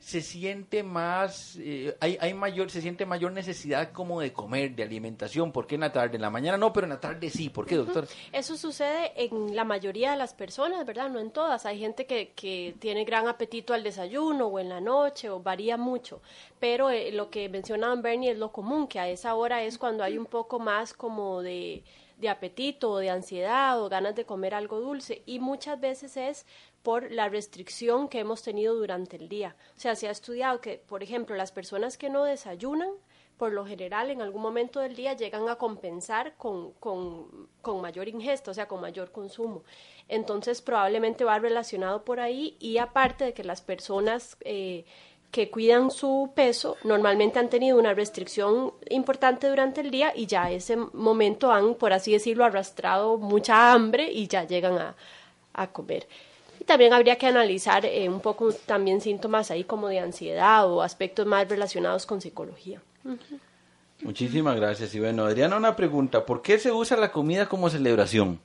[0.00, 4.82] se siente más, eh, hay, hay mayor, se siente mayor necesidad como de comer, de
[4.82, 5.52] alimentación?
[5.52, 6.16] ¿Por qué en la tarde?
[6.16, 7.50] En la mañana no, pero en la tarde sí.
[7.50, 8.08] ¿Por qué, doctor?
[8.32, 11.10] Eso sucede en la mayoría de las personas, ¿verdad?
[11.10, 11.66] No en todas.
[11.66, 15.76] Hay gente que, que tiene gran apetito al desayuno o en la noche o varía
[15.76, 16.22] mucho.
[16.58, 20.02] Pero eh, lo que mencionaba Bernie es lo común, que a esa hora es cuando
[20.02, 21.84] hay un poco más como de,
[22.16, 25.22] de apetito o de ansiedad o ganas de comer algo dulce.
[25.26, 26.46] Y muchas veces es
[26.82, 29.56] por la restricción que hemos tenido durante el día.
[29.76, 32.90] O sea, se ha estudiado que, por ejemplo, las personas que no desayunan,
[33.36, 38.06] por lo general en algún momento del día llegan a compensar con, con, con, mayor
[38.06, 39.62] ingesta, o sea, con mayor consumo.
[40.08, 44.84] Entonces probablemente va relacionado por ahí y aparte de que las personas eh,
[45.30, 50.50] que cuidan su peso normalmente han tenido una restricción importante durante el día y ya
[50.50, 54.96] ese momento han, por así decirlo, arrastrado mucha hambre y ya llegan a,
[55.54, 56.06] a comer.
[56.60, 60.82] Y también habría que analizar eh, un poco también síntomas ahí como de ansiedad o
[60.82, 62.82] aspectos más relacionados con psicología.
[63.04, 63.40] Uh -huh.
[64.02, 64.94] Muchísimas gracias.
[64.94, 66.24] Y bueno, Adriana, una pregunta.
[66.24, 68.40] ¿Por qué se usa la comida como celebración?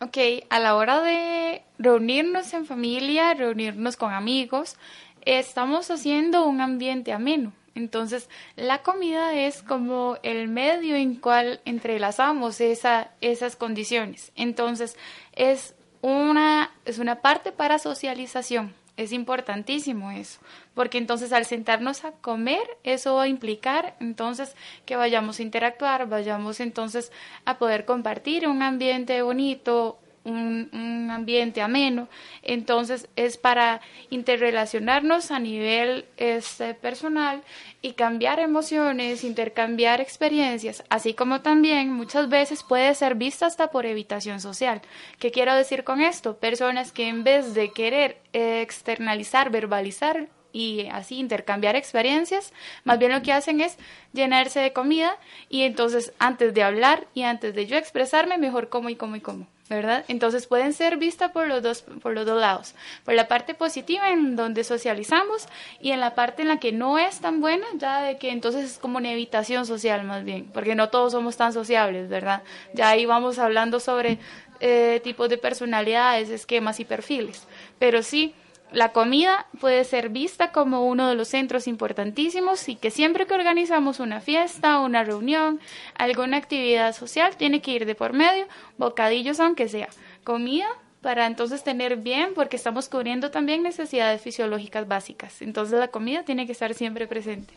[0.00, 0.16] Ok,
[0.48, 4.76] a la hora de reunirnos en familia, reunirnos con amigos,
[5.24, 7.52] estamos haciendo un ambiente ameno.
[7.74, 14.32] Entonces, la comida es como el medio en cual entrelazamos esa, esas condiciones.
[14.34, 14.96] Entonces,
[15.34, 18.74] es una, es una parte para socialización.
[18.96, 20.40] Es importantísimo eso,
[20.74, 26.08] porque entonces al sentarnos a comer, eso va a implicar entonces que vayamos a interactuar,
[26.08, 27.12] vayamos entonces
[27.44, 32.08] a poder compartir un ambiente bonito, un, ambiente ameno.
[32.42, 37.42] Entonces es para interrelacionarnos a nivel este, personal
[37.80, 43.86] y cambiar emociones, intercambiar experiencias, así como también muchas veces puede ser vista hasta por
[43.86, 44.82] evitación social.
[45.18, 46.36] ¿Qué quiero decir con esto?
[46.36, 52.52] Personas que en vez de querer externalizar, verbalizar, y así intercambiar experiencias,
[52.84, 53.76] más bien lo que hacen es
[54.12, 55.16] llenarse de comida
[55.48, 59.20] y entonces antes de hablar y antes de yo expresarme, mejor como y como y
[59.20, 59.46] como.
[59.68, 60.04] ¿verdad?
[60.08, 62.74] Entonces pueden ser vistas por los dos por los dos lados,
[63.04, 65.46] por la parte positiva en donde socializamos
[65.80, 68.64] y en la parte en la que no es tan buena, ya de que entonces
[68.64, 72.42] es como una evitación social más bien, porque no todos somos tan sociables, ¿verdad?
[72.72, 74.18] Ya ahí vamos hablando sobre
[74.60, 77.46] eh, tipos de personalidades, esquemas y perfiles,
[77.78, 78.34] pero sí
[78.72, 83.34] la comida puede ser vista como uno de los centros importantísimos y que siempre que
[83.34, 85.60] organizamos una fiesta, una reunión,
[85.94, 88.46] alguna actividad social, tiene que ir de por medio,
[88.76, 89.88] bocadillos aunque sea,
[90.24, 90.66] comida
[91.00, 95.40] para entonces tener bien, porque estamos cubriendo también necesidades fisiológicas básicas.
[95.42, 97.54] Entonces la comida tiene que estar siempre presente.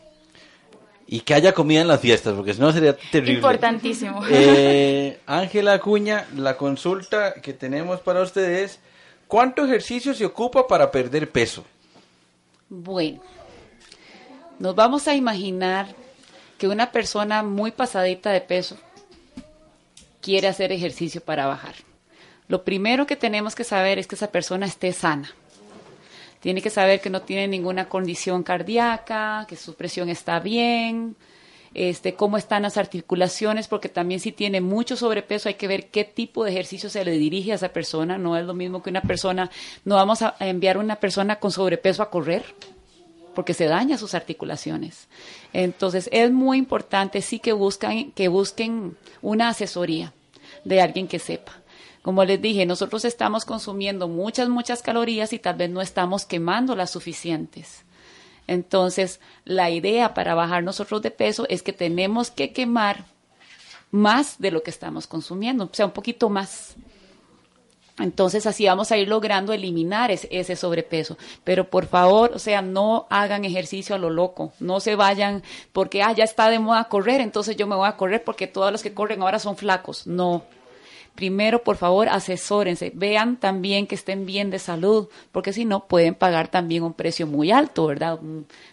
[1.06, 3.34] Y que haya comida en las fiestas, porque si no sería terrible.
[3.34, 4.22] Importantísimo.
[4.30, 8.78] Eh, Ángela Acuña, la consulta que tenemos para ustedes
[9.32, 11.64] ¿Cuánto ejercicio se ocupa para perder peso?
[12.68, 13.22] Bueno,
[14.58, 15.86] nos vamos a imaginar
[16.58, 18.76] que una persona muy pasadita de peso
[20.20, 21.76] quiere hacer ejercicio para bajar.
[22.46, 25.32] Lo primero que tenemos que saber es que esa persona esté sana.
[26.40, 31.16] Tiene que saber que no tiene ninguna condición cardíaca, que su presión está bien,
[31.74, 36.04] este, cómo están las articulaciones, porque también si tiene mucho sobrepeso hay que ver qué
[36.04, 38.18] tipo de ejercicio se le dirige a esa persona.
[38.18, 39.50] No es lo mismo que una persona,
[39.84, 42.44] no vamos a enviar a una persona con sobrepeso a correr,
[43.34, 45.08] porque se daña sus articulaciones.
[45.52, 50.12] Entonces es muy importante sí que buscan, que busquen una asesoría
[50.64, 51.52] de alguien que sepa.
[52.02, 56.74] Como les dije, nosotros estamos consumiendo muchas, muchas calorías y tal vez no estamos quemando
[56.74, 57.84] las suficientes.
[58.52, 63.04] Entonces, la idea para bajar nosotros de peso es que tenemos que quemar
[63.90, 66.76] más de lo que estamos consumiendo, o sea, un poquito más.
[67.98, 71.16] Entonces así vamos a ir logrando eliminar ese, sobrepeso.
[71.44, 74.52] Pero por favor, o sea, no hagan ejercicio a lo loco.
[74.60, 75.42] No se vayan
[75.72, 78.72] porque, ah, ya está de moda correr, entonces yo me voy a correr porque todos
[78.72, 80.06] los que corren ahora son flacos.
[80.06, 80.42] No,
[81.14, 86.14] primero, por favor, asesórense, vean también que estén bien de salud, porque si no, pueden
[86.14, 88.18] pagar también un precio muy alto, ¿verdad?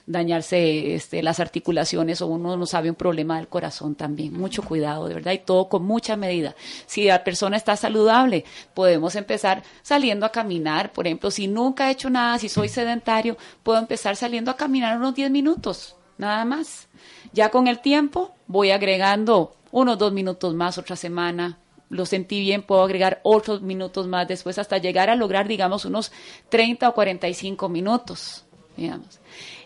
[0.05, 4.33] Dañarse este, las articulaciones o uno no sabe un problema del corazón también.
[4.33, 6.55] Mucho cuidado, de verdad, y todo con mucha medida.
[6.85, 11.91] Si la persona está saludable, podemos empezar saliendo a caminar, por ejemplo, si nunca he
[11.91, 16.87] hecho nada, si soy sedentario, puedo empezar saliendo a caminar unos 10 minutos, nada más.
[17.33, 21.59] Ya con el tiempo voy agregando unos dos minutos más otra semana,
[21.89, 26.11] lo sentí bien, puedo agregar otros minutos más después hasta llegar a lograr, digamos, unos
[26.49, 28.45] 30 o 45 minutos,
[28.77, 29.19] digamos.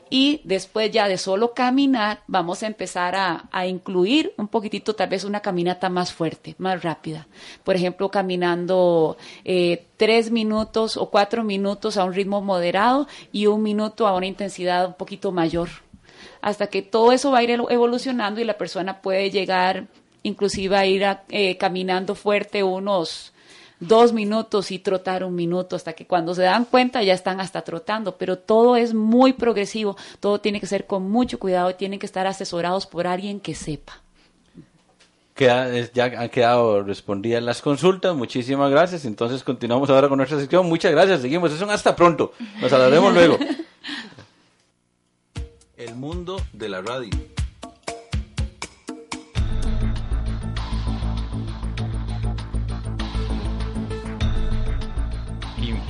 [0.10, 5.24] Y después ya de solo caminar, vamos a empezar a, incluir un poquitito, tal vez
[5.24, 7.28] una caminata más fuerte, más rápida.
[7.64, 13.64] Por ejemplo, caminando eh, tres minutos o cuatro minutos a un ritmo moderado y un
[13.64, 15.70] minuto a una intensidad un poquito mayor
[16.42, 19.88] hasta que todo eso va a ir evolucionando y la persona puede llegar
[20.24, 23.34] inclusive a ir eh, caminando fuerte unos
[23.88, 27.62] dos minutos y trotar un minuto hasta que cuando se dan cuenta ya están hasta
[27.62, 32.00] trotando, pero todo es muy progresivo, todo tiene que ser con mucho cuidado y tienen
[32.00, 34.02] que estar asesorados por alguien que sepa.
[35.38, 40.92] ya han quedado respondidas las consultas, muchísimas gracias, entonces continuamos ahora con nuestra sección, muchas
[40.92, 43.38] gracias, seguimos, eso hasta pronto, nos hablaremos luego.
[45.76, 47.33] El mundo de la radio.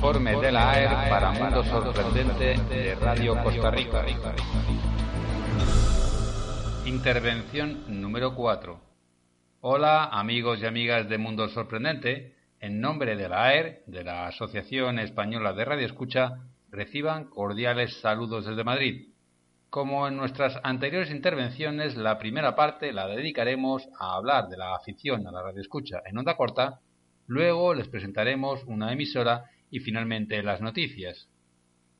[0.04, 4.04] Informe de la AER para Mundo Sorprendente de Radio Costa Rica.
[6.84, 8.78] Intervención número 4.
[9.62, 12.34] Hola amigos y amigas de Mundo Sorprendente.
[12.60, 16.32] En nombre de la AER, de la Asociación Española de Radio Escucha,
[16.70, 19.08] reciban cordiales saludos desde Madrid.
[19.70, 25.26] Como en nuestras anteriores intervenciones, la primera parte la dedicaremos a hablar de la afición
[25.26, 26.80] a la radio escucha en onda corta,
[27.26, 29.44] luego les presentaremos una emisora
[29.74, 31.28] y finalmente las noticias.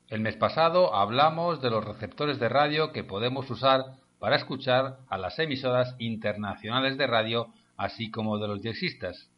[0.06, 5.18] El mes pasado hablamos de los receptores de radio que podemos usar para escuchar a
[5.18, 9.28] las emisoras internacionales de radio, así como de los diexistas.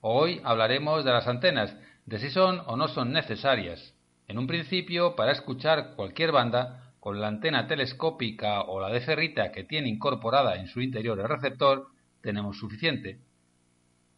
[0.00, 1.76] Hoy hablaremos de las antenas,
[2.06, 3.96] de si son o no son necesarias.
[4.28, 9.50] En un principio, para escuchar cualquier banda, con la antena telescópica o la de ferrita
[9.50, 11.88] que tiene incorporada en su interior el receptor,
[12.20, 13.18] tenemos suficiente.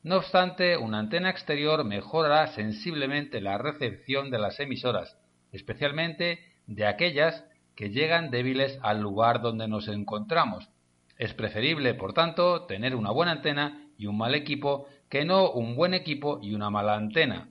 [0.06, 5.18] No obstante, una antena exterior mejorará sensiblemente la recepción de las emisoras,
[5.50, 6.38] especialmente
[6.68, 7.44] de aquellas
[7.74, 10.68] que llegan débiles al lugar donde nos encontramos.
[11.18, 15.74] Es preferible, por tanto, tener una buena antena y un mal equipo que no un
[15.74, 17.48] buen equipo y una mala antena.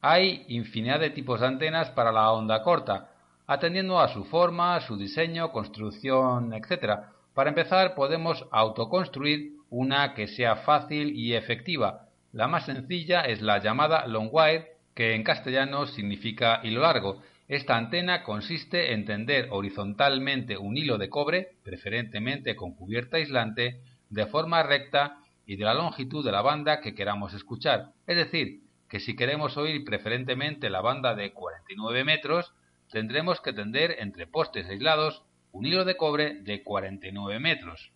[0.00, 3.12] Hay infinidad de tipos de antenas para la onda corta,
[3.46, 6.98] atendiendo a su forma, su diseño, construcción, etc.
[7.32, 12.06] Para empezar, podemos autoconstruir una que sea fácil y efectiva.
[12.30, 17.20] La más sencilla es la llamada long wire, que en castellano significa hilo largo.
[17.48, 24.26] Esta antena consiste en tender horizontalmente un hilo de cobre, preferentemente con cubierta aislante, de
[24.26, 27.88] forma recta y de la longitud de la banda que queramos escuchar.
[28.06, 32.54] Es decir, que si queremos oír preferentemente la banda de 49 metros,
[32.92, 37.90] tendremos que tender entre postes aislados un hilo de cobre de 49 metros.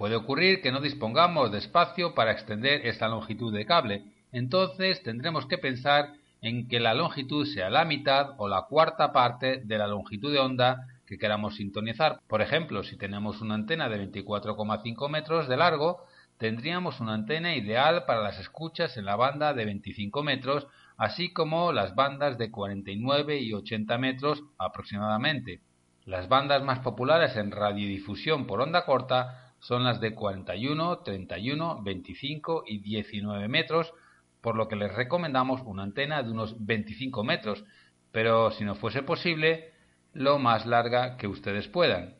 [0.00, 5.44] Puede ocurrir que no dispongamos de espacio para extender esta longitud de cable, entonces tendremos
[5.44, 9.86] que pensar en que la longitud sea la mitad o la cuarta parte de la
[9.86, 12.18] longitud de onda que queramos sintonizar.
[12.28, 16.06] Por ejemplo, si tenemos una antena de 24,5 metros de largo,
[16.38, 21.72] tendríamos una antena ideal para las escuchas en la banda de 25 metros, así como
[21.72, 25.60] las bandas de 49 y 80 metros aproximadamente.
[26.06, 32.64] Las bandas más populares en radiodifusión por onda corta son las de 41, 31, 25
[32.66, 33.92] y 19 metros,
[34.40, 37.64] por lo que les recomendamos una antena de unos 25 metros,
[38.10, 39.72] pero si no fuese posible,
[40.12, 42.14] lo más larga que ustedes puedan.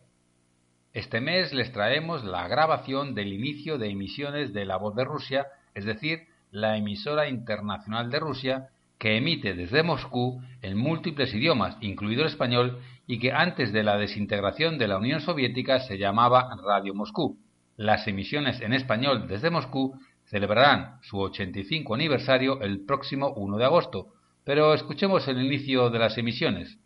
[0.93, 5.47] Este mes les traemos la grabación del inicio de emisiones de La Voz de Rusia,
[5.75, 8.69] es decir, la emisora internacional de Rusia,
[8.99, 12.81] que emite desde Moscú en múltiples idiomas, incluido el español,
[13.11, 17.41] y que antes de la desintegración de la Unión Soviética se llamaba Radio Moscú.
[17.77, 24.13] Las emisiones en español desde Moscú celebrarán su 85 aniversario el próximo 1 de agosto,
[24.45, 26.79] pero escuchemos el inicio de las emisiones.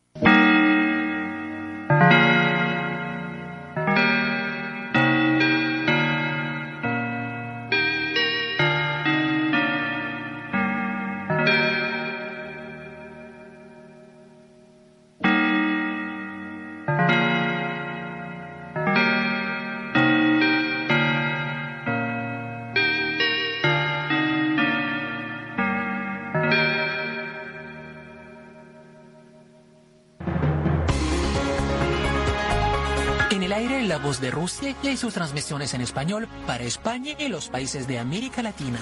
[34.84, 38.78] Y sus transmisiones en español para España y los países de América Latina.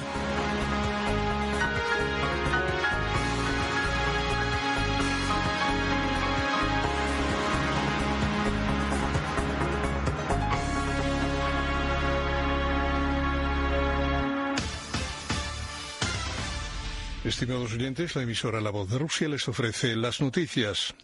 [17.25, 20.95] Estimados oyentes, la emisora La Voz de Rusia les ofrece las noticias.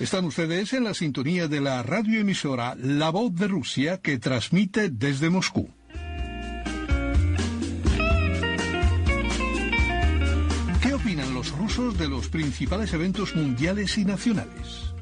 [0.00, 5.28] Están ustedes en la sintonía de la radioemisora La Voz de Rusia que transmite desde
[5.28, 5.70] Moscú.
[10.80, 14.94] ¿Qué opinan los rusos de los principales eventos mundiales y nacionales?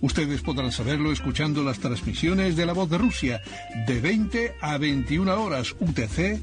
[0.00, 3.42] Ustedes podrán saberlo escuchando las transmisiones de La Voz de Rusia
[3.88, 6.40] de 20 a 21 horas UTC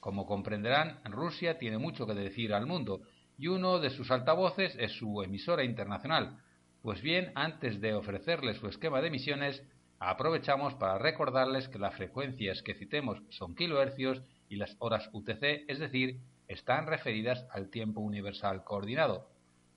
[0.00, 3.02] Como comprenderán, Rusia tiene mucho que decir al mundo
[3.36, 6.42] y uno de sus altavoces es su emisora internacional,
[6.84, 9.62] pues bien, antes de ofrecerles su esquema de emisiones,
[9.98, 14.20] aprovechamos para recordarles que las frecuencias que citemos son kilohercios
[14.50, 19.30] y las horas UTC, es decir, están referidas al tiempo universal coordinado.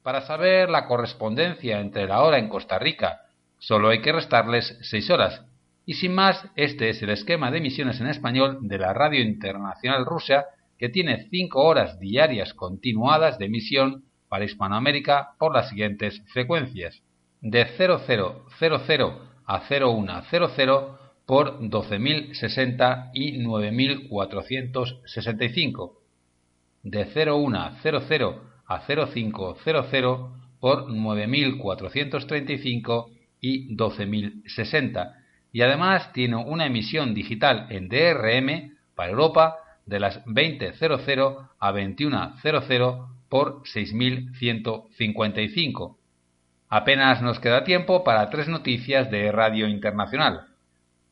[0.04, 3.22] Para saber la correspondencia entre la hora en Costa Rica,
[3.58, 5.46] solo hay que restarles 6 horas.
[5.86, 10.06] Y sin más, este es el esquema de emisiones en español de la Radio Internacional
[10.06, 10.48] Rusia,
[10.78, 17.04] que tiene 5 horas diarias continuadas de emisión para Hispanoamérica por las siguientes frecuencias.
[17.42, 18.32] De 0000
[19.46, 25.92] a 0100 por 12.060 y 9.465.
[26.84, 28.36] De 0100
[28.68, 29.58] a 0500
[30.60, 35.14] por 9435 y 12060
[35.52, 43.17] y además tiene una emisión digital en DRM para Europa de las 20.00 a 21.00
[43.30, 45.98] por 6.155.
[46.70, 50.48] Apenas nos queda tiempo para tres noticias de Radio Internacional.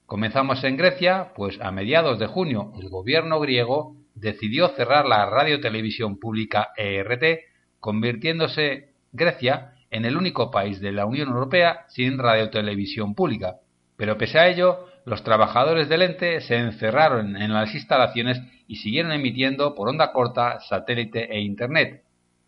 [0.06, 6.20] Comenzamos en Grecia, pues a mediados de junio el gobierno griego decidió cerrar la radiotelevisión
[6.20, 7.40] pública ERT,
[7.80, 13.58] convirtiéndose Grecia en el único país de la Unión Europea sin radiotelevisión pública.
[13.98, 19.12] Pero pese a ello, los trabajadores del ente se encerraron en las instalaciones y siguieron
[19.12, 22.04] emitiendo por onda corta, satélite e Internet.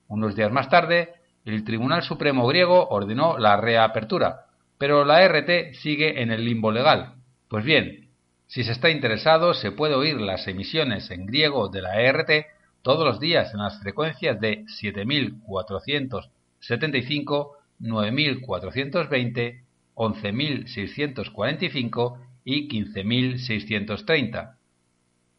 [0.08, 1.14] Unos días más tarde,
[1.46, 4.46] el Tribunal Supremo griego ordenó la reapertura,
[4.78, 7.16] pero la RT sigue en el limbo legal.
[7.48, 8.10] Pues bien,
[8.48, 12.46] si se está interesado, se puede oír las emisiones en griego de la ERT
[12.82, 19.64] todos los días en las frecuencias de 7475, 9420,
[19.96, 24.58] 11645 y 15630.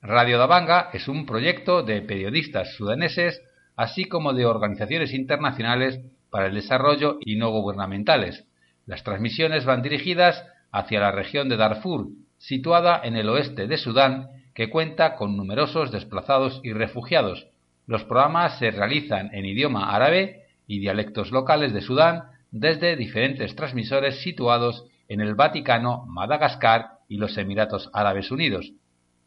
[0.02, 3.40] Radio Dabanga es un proyecto de periodistas sudaneses,
[3.78, 6.00] así como de organizaciones internacionales
[6.30, 8.44] para el desarrollo y no gubernamentales.
[8.86, 12.08] Las transmisiones van dirigidas hacia la región de Darfur,
[12.38, 17.46] situada en el oeste de Sudán, que cuenta con numerosos desplazados y refugiados.
[17.86, 24.20] Los programas se realizan en idioma árabe y dialectos locales de Sudán desde diferentes transmisores
[24.22, 28.72] situados en el Vaticano, Madagascar y los Emiratos Árabes Unidos.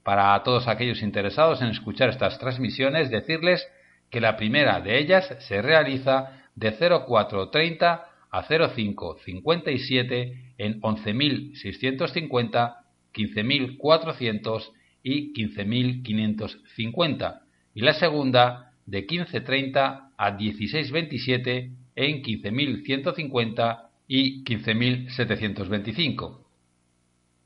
[0.04, 3.66] Para todos aquellos interesados en escuchar estas transmisiones, decirles
[4.12, 12.76] que la primera de ellas se realiza de 0430 a 0557 en 11.650,
[13.14, 14.72] 15.400
[15.04, 17.42] y 15.550
[17.74, 26.38] y la segunda de 1530 a 1627 en 15.150 y 15.725.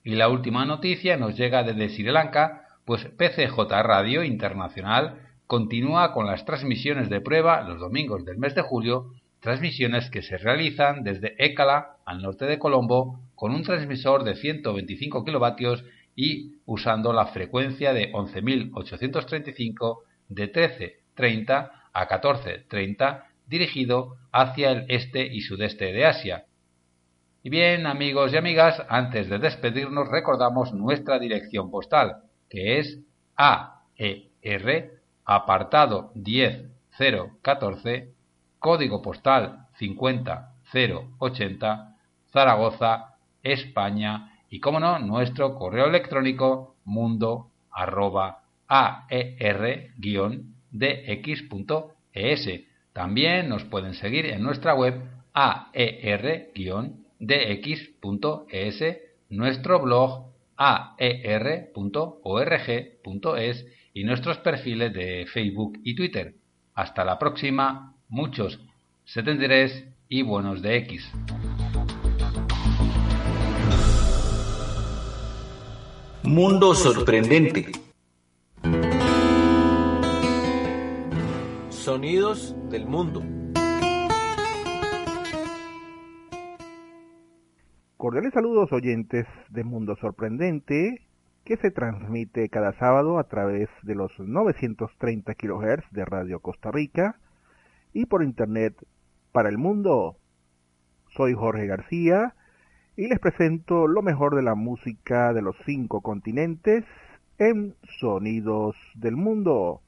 [0.04, 6.28] Y la última noticia nos llega desde Sri Lanka, pues PCJ Radio Internacional continúa con
[6.28, 9.12] las transmisiones de prueba los domingos del mes de julio
[9.46, 15.24] transmisiones que se realizan desde Écala, al norte de Colombo, con un transmisor de 125
[15.24, 15.86] kilovatios
[16.16, 25.42] y usando la frecuencia de 11.835 de 13.30 a 14.30 dirigido hacia el este y
[25.42, 26.46] sudeste de Asia.
[27.44, 33.00] Y bien, amigos y amigas, antes de despedirnos recordamos nuestra dirección postal, que es
[33.36, 34.95] AER,
[35.26, 38.14] apartado 10014,
[38.60, 41.96] código postal 50080,
[42.32, 49.96] Zaragoza, España, y como no, nuestro correo electrónico mundo arroba aer-dx.es.
[52.94, 55.02] También nos pueden seguir en nuestra web
[55.34, 56.64] aer-dx.es,
[59.30, 61.26] nuestro blog aer.org.es
[63.96, 66.36] y nuestros perfiles de Facebook y Twitter.
[66.74, 68.60] Hasta la próxima muchos
[69.06, 71.12] 73 y buenos de X.
[76.24, 77.72] Mundo sorprendente.
[81.70, 83.24] Sonidos del mundo.
[87.96, 91.05] Cordiales saludos oyentes de Mundo Sorprendente,
[91.46, 97.20] que se transmite cada sábado a través de los 930 kHz de Radio Costa Rica
[97.94, 98.76] y por internet
[99.32, 100.18] para el mundo.
[101.16, 102.34] Soy Jorge García
[102.98, 106.84] y les presento lo mejor de la música de los cinco continentes
[107.38, 109.82] en Sonidos del Mundo.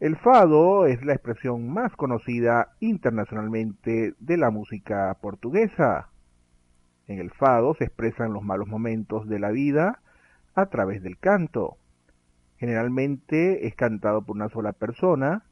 [0.00, 6.08] El fado es la expresión más conocida internacionalmente de la música portuguesa.
[7.06, 10.01] En el fado se expresan los malos momentos de la vida
[10.54, 11.76] a través del canto.
[12.58, 15.44] Generalmente es cantado por una sola persona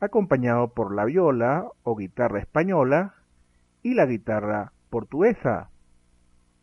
[0.00, 3.14] acompañado por la viola o guitarra española
[3.82, 5.68] y la guitarra portuguesa.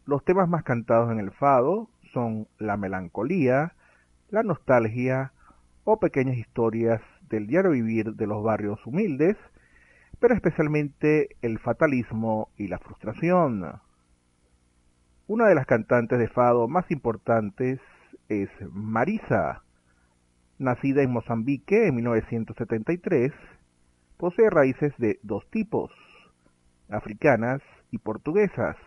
[0.05, 3.73] Los temas más cantados en el fado son la melancolía,
[4.29, 5.33] la nostalgia
[5.83, 9.37] o pequeñas historias del diario vivir de los barrios humildes,
[10.19, 13.79] pero especialmente el fatalismo y la frustración.
[15.29, 17.81] Una de las cantantes de fado más importantes
[18.29, 19.61] es Marisa.
[20.57, 23.33] Nacida en Mozambique en 1973,
[24.15, 25.91] posee raíces de dos tipos,
[26.87, 27.61] africanas
[27.91, 28.77] y portuguesas.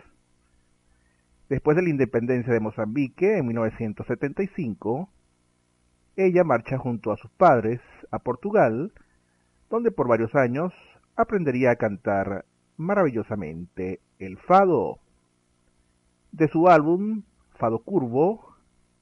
[1.50, 5.10] Después de la independencia de Mozambique en 1975,
[6.16, 8.94] ella marcha junto a sus padres a Portugal,
[9.68, 10.72] donde por varios años
[11.16, 12.46] aprendería a cantar
[12.78, 15.00] maravillosamente el fado.
[16.32, 17.24] De su álbum
[17.58, 18.54] Fado Curvo,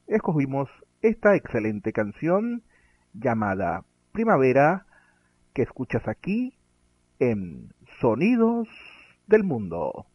[0.07, 0.67] escogimos
[1.01, 2.63] esta excelente canción
[3.13, 4.87] llamada Primavera
[5.53, 6.57] que escuchas aquí
[7.19, 8.67] en Sonidos
[9.27, 10.07] del Mundo.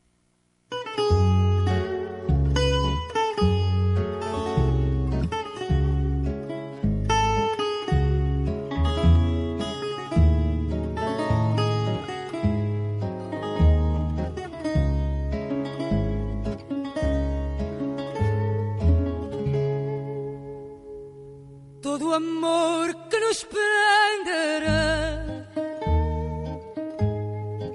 [22.14, 25.24] amor que nos prenderá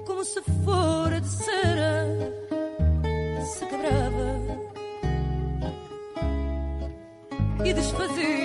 [0.06, 2.06] como se fora de cera
[3.54, 4.30] se quebrava
[7.64, 8.39] e desfazia.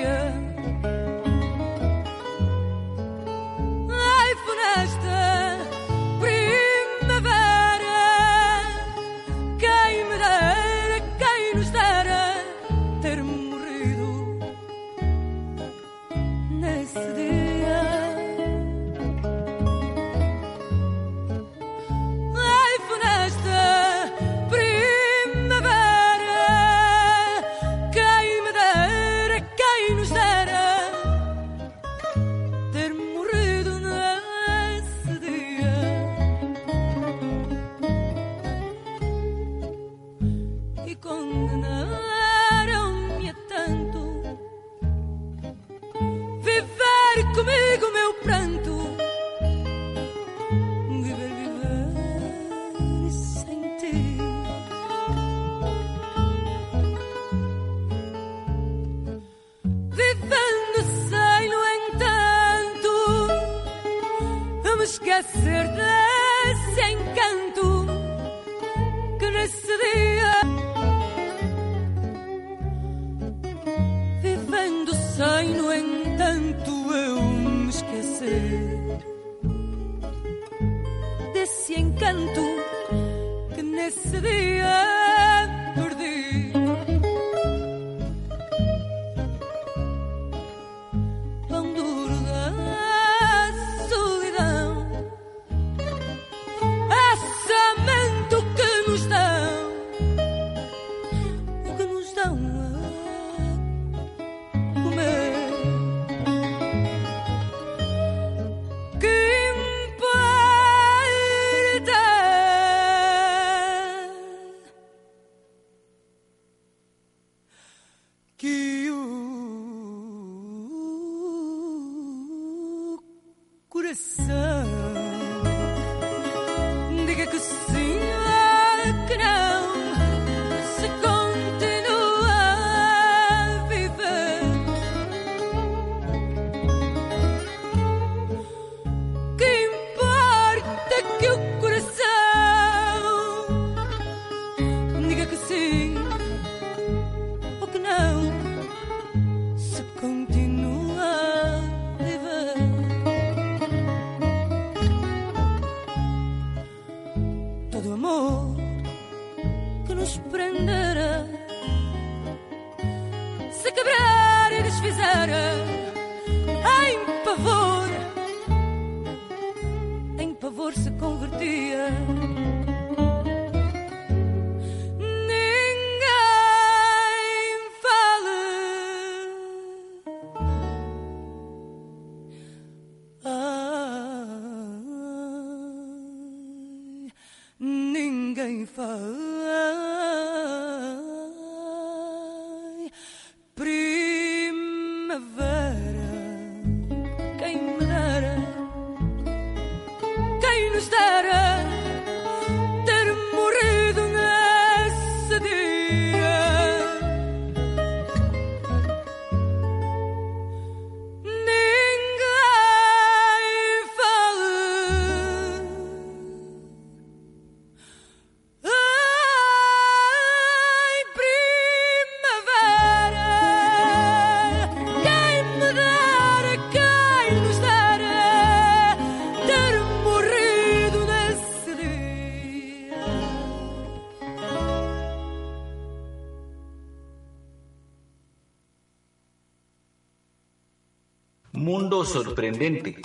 [242.06, 243.02] sorprendente.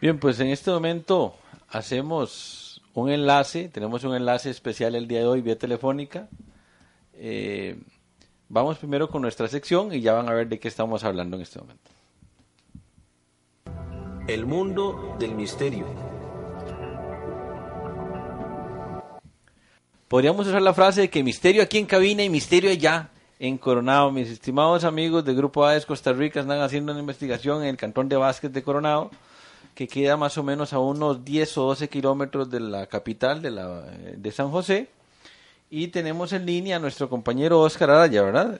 [0.00, 1.34] Bien, pues en este momento
[1.68, 6.28] hacemos un enlace, tenemos un enlace especial el día de hoy vía telefónica.
[7.14, 7.76] Eh,
[8.48, 11.42] vamos primero con nuestra sección y ya van a ver de qué estamos hablando en
[11.42, 11.90] este momento.
[14.28, 15.86] El mundo del misterio.
[20.06, 24.10] Podríamos usar la frase de que misterio aquí en cabina y misterio allá, en Coronado.
[24.10, 28.08] Mis estimados amigos del Grupo AES Costa Rica están haciendo una investigación en el cantón
[28.08, 29.10] de Vázquez de Coronado,
[29.74, 33.50] que queda más o menos a unos 10 o 12 kilómetros de la capital de,
[33.50, 34.88] la, de San José.
[35.70, 38.58] Y tenemos en línea a nuestro compañero Oscar Araya, ¿verdad?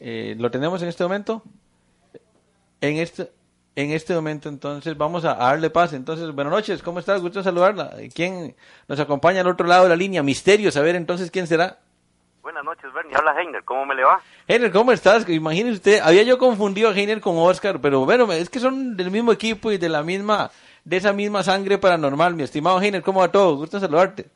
[0.00, 1.42] Eh, ¿Lo tenemos en este momento?
[2.80, 3.30] En este,
[3.76, 5.92] en este momento, entonces, vamos a, darle paz.
[5.92, 7.20] Entonces, buenas noches, ¿cómo estás?
[7.20, 7.94] Gusto saludarla.
[8.14, 8.56] ¿Quién
[8.88, 10.22] nos acompaña al otro lado de la línea?
[10.22, 11.78] Misterio, saber entonces quién será.
[12.46, 13.12] Buenas noches, Bernie.
[13.16, 13.64] Habla Heiner.
[13.64, 14.20] ¿Cómo me le va?
[14.46, 15.28] Heiner, ¿cómo estás?
[15.28, 19.10] Imagínese usted, había yo confundido a Heiner con Oscar, pero bueno, es que son del
[19.10, 20.48] mismo equipo y de la misma,
[20.84, 22.36] de esa misma sangre paranormal.
[22.36, 23.56] Mi estimado Heiner, ¿cómo va todo?
[23.56, 24.30] Gusto saludarte.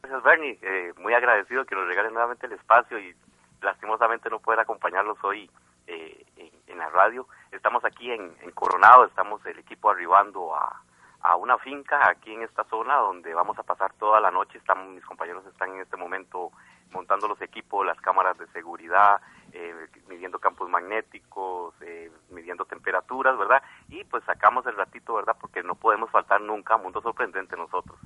[0.00, 0.58] Gracias, Bernie.
[0.62, 3.14] Eh, muy agradecido que nos regalen nuevamente el espacio y
[3.60, 5.50] lastimosamente no poder acompañarlos hoy
[5.86, 7.26] eh, en, en la radio.
[7.52, 10.80] Estamos aquí en, en Coronado, estamos el equipo arribando a,
[11.20, 14.56] a una finca aquí en esta zona donde vamos a pasar toda la noche.
[14.56, 16.52] Estamos, mis compañeros están en este momento
[16.92, 19.20] montando los equipos, las cámaras de seguridad,
[19.52, 19.74] eh,
[20.08, 23.62] midiendo campos magnéticos, eh, midiendo temperaturas, ¿verdad?
[23.88, 25.36] Y pues sacamos el ratito, ¿verdad?
[25.40, 27.98] Porque no podemos faltar nunca a Mundo Sorprendente nosotros.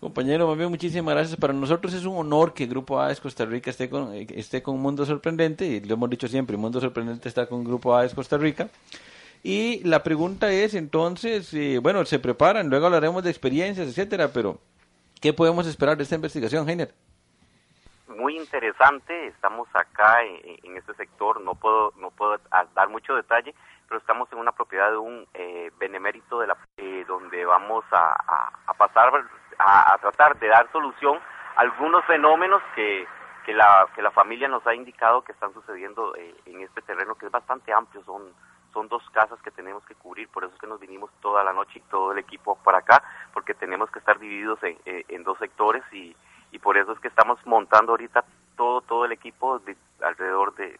[0.00, 1.38] Compañero, más muchísimas gracias.
[1.38, 4.78] Para nosotros es un honor que Grupo AES Costa Rica esté con, eh, esté con
[4.78, 8.68] Mundo Sorprendente, y lo hemos dicho siempre, Mundo Sorprendente está con Grupo AES Costa Rica.
[9.42, 14.58] Y la pregunta es, entonces, eh, bueno, se preparan, luego hablaremos de experiencias, etcétera, pero
[15.22, 16.92] ¿qué podemos esperar de esta investigación, Heiner?
[18.14, 19.26] Muy interesante.
[19.28, 22.36] Estamos acá en, en este sector, no puedo no puedo
[22.74, 23.54] dar mucho detalle,
[23.88, 28.12] pero estamos en una propiedad de un eh, benemérito de la eh, donde vamos a,
[28.66, 29.12] a- pasar
[29.58, 31.18] a, tratar de dar solución
[31.56, 33.06] a algunos fenómenos que
[33.44, 37.14] que la que la familia nos ha indicado que están sucediendo eh, en este terreno
[37.14, 38.22] que es bastante amplio, son
[38.72, 41.52] son dos casas que tenemos que cubrir, por eso es que nos vinimos toda la
[41.52, 45.22] noche y todo el equipo para acá, porque tenemos que estar divididos en, eh, en
[45.22, 46.16] dos sectores y,
[46.54, 48.24] y por eso es que estamos montando ahorita
[48.56, 50.78] todo todo el equipo de alrededor de,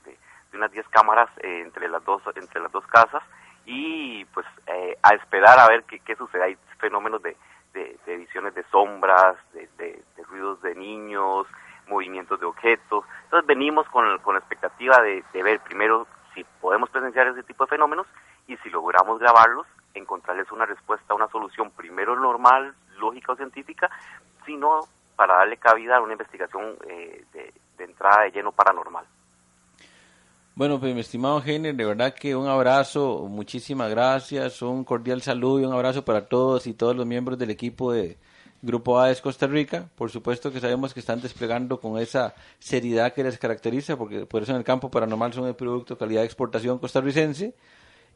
[0.54, 3.24] unas 10 cámaras eh, entre las dos entre las dos casas
[3.66, 6.44] y pues eh, a esperar a ver qué, qué sucede.
[6.44, 7.36] Hay fenómenos de,
[7.72, 11.48] de, visiones de sombras de, ruidos de niños
[11.88, 13.04] movimientos de objetos.
[13.24, 17.64] Entonces venimos con, con la expectativa de, de ver primero si podemos presenciar ese tipo
[17.64, 18.06] de fenómenos
[18.46, 23.90] y si logramos grabarlos encontrarles una respuesta una solución primero normal lógica o científica.
[24.46, 24.80] Sino
[25.16, 27.52] para darle cabida a una investigación eh, de,
[27.84, 29.04] entrada de lleno paranormal.
[30.54, 35.60] Bueno, pues mi estimado Heiner, de verdad que un abrazo, muchísimas gracias, un cordial saludo
[35.60, 38.16] y un abrazo para todos y todos los miembros del equipo de
[38.62, 39.88] Grupo AES Costa Rica.
[39.94, 44.42] Por supuesto que sabemos que están desplegando con esa seriedad que les caracteriza, porque por
[44.42, 47.54] eso en el campo paranormal son el producto calidad de exportación costarricense.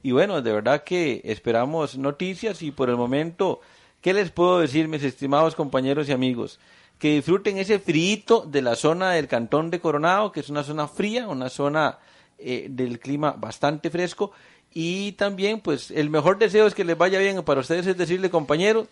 [0.03, 3.61] Y bueno, de verdad que esperamos noticias y por el momento,
[4.01, 6.61] ¿qué les puedo decir, mis estimados compañeros y amigos?
[6.99, 10.89] Que disfruten ese frito de la zona del cantón de Coronado, que es una zona
[10.89, 11.99] fría, una zona
[12.39, 14.33] eh, del clima bastante fresco.
[14.73, 18.31] Y también, pues, el mejor deseo es que les vaya bien para ustedes, es decirle,
[18.31, 18.89] compañeros,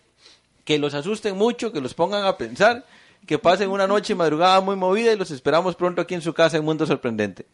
[0.64, 2.84] que los asusten mucho, que los pongan a pensar,
[3.26, 6.56] que pasen una noche madrugada muy movida y los esperamos pronto aquí en su casa
[6.56, 7.46] en Mundo Sorprendente.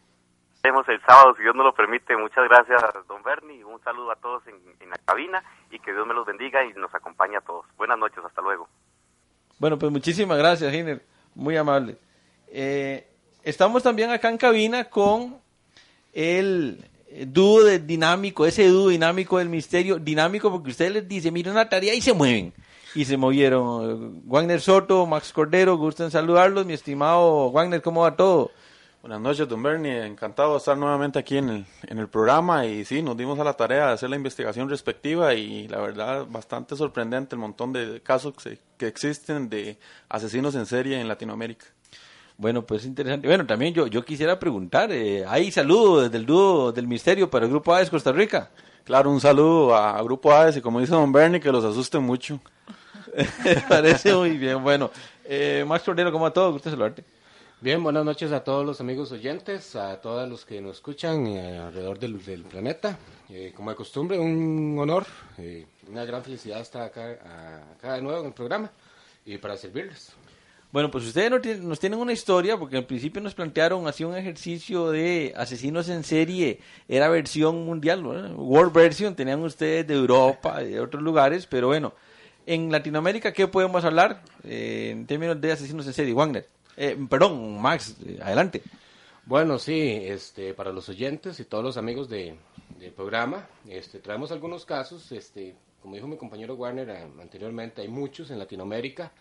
[0.63, 2.15] Vemos el sábado, si Dios nos lo permite.
[2.15, 3.65] Muchas gracias, don Bernie.
[3.65, 6.73] Un saludo a todos en, en la cabina y que Dios me los bendiga y
[6.73, 7.65] nos acompañe a todos.
[7.75, 8.69] Buenas noches, hasta luego.
[9.59, 11.01] Bueno, pues muchísimas gracias, Giner.
[11.35, 11.95] Muy amable.
[12.47, 13.05] Eh,
[13.43, 15.37] estamos también acá en cabina con
[16.13, 16.83] el
[17.27, 21.69] dúo de dinámico, ese dúo dinámico del misterio, dinámico porque usted les dice, mira una
[21.69, 22.53] tarea y se mueven.
[22.95, 24.21] Y se movieron.
[24.25, 26.65] Wagner Soto, Max Cordero, gusto en saludarlos.
[26.65, 28.51] Mi estimado Wagner, ¿cómo va todo?
[29.03, 30.05] Buenas noches, don Bernie.
[30.05, 32.65] Encantado de estar nuevamente aquí en el, en el programa.
[32.65, 35.33] Y sí, nos dimos a la tarea de hacer la investigación respectiva.
[35.33, 39.77] Y la verdad, bastante sorprendente el montón de casos que, que existen de
[40.07, 41.65] asesinos en serie en Latinoamérica.
[42.37, 43.27] Bueno, pues interesante.
[43.27, 47.43] Bueno, también yo, yo quisiera preguntar, eh, hay saludos desde el dúo del misterio para
[47.43, 48.51] el Grupo AES Costa Rica.
[48.85, 52.39] Claro, un saludo a Grupo AES y como dice don Bernie, que los asusten mucho.
[53.67, 54.63] Parece muy bien.
[54.63, 54.91] Bueno,
[55.25, 56.53] eh, Max Cordero, ¿cómo va todo?
[56.53, 57.03] Gusto saludarte.
[57.63, 61.59] Bien, buenas noches a todos los amigos oyentes, a todos los que nos escuchan eh,
[61.59, 62.99] alrededor del, del planeta.
[63.29, 65.05] Eh, como de costumbre, un honor,
[65.37, 68.69] eh, una gran felicidad estar acá, de nuevo en el programa
[69.25, 70.11] y para servirles.
[70.73, 74.91] Bueno, pues ustedes nos tienen una historia, porque al principio nos plantearon así un ejercicio
[74.91, 76.59] de asesinos en serie,
[76.89, 78.05] era versión mundial.
[78.05, 81.93] World Version, tenían ustedes de Europa, de otros lugares, pero bueno,
[82.45, 86.13] en Latinoamérica, ¿qué podemos hablar eh, en términos de asesinos en serie?
[86.13, 86.45] Wagner,
[86.77, 88.61] Eh, perdón, Max, adelante.
[89.25, 92.35] Bueno, sí, este, para los oyentes y todos los amigos de,
[92.79, 96.89] del programa, este, traemos algunos casos, este, como dijo mi compañero Warner
[97.21, 99.11] anteriormente, hay muchos en Latinoamérica.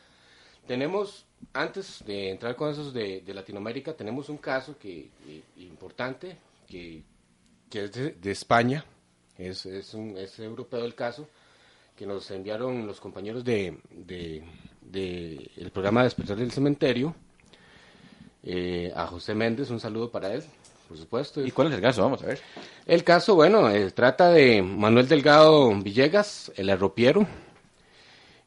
[0.66, 6.36] Tenemos, antes de entrar con esos de, de Latinoamérica, tenemos un caso que, eh, importante,
[6.66, 7.02] que,
[7.68, 8.84] que es de, de España,
[9.38, 11.28] es, es, un, es europeo el caso,
[11.96, 14.42] que nos enviaron los compañeros de, de,
[14.80, 17.14] de el programa Despertar del Cementerio,
[18.42, 20.42] eh, a José Méndez, un saludo para él,
[20.88, 21.44] por supuesto.
[21.44, 22.02] ¿Y cuál es el caso?
[22.02, 22.40] Vamos a ver.
[22.86, 27.26] El caso, bueno, eh, trata de Manuel Delgado Villegas, el arropiero.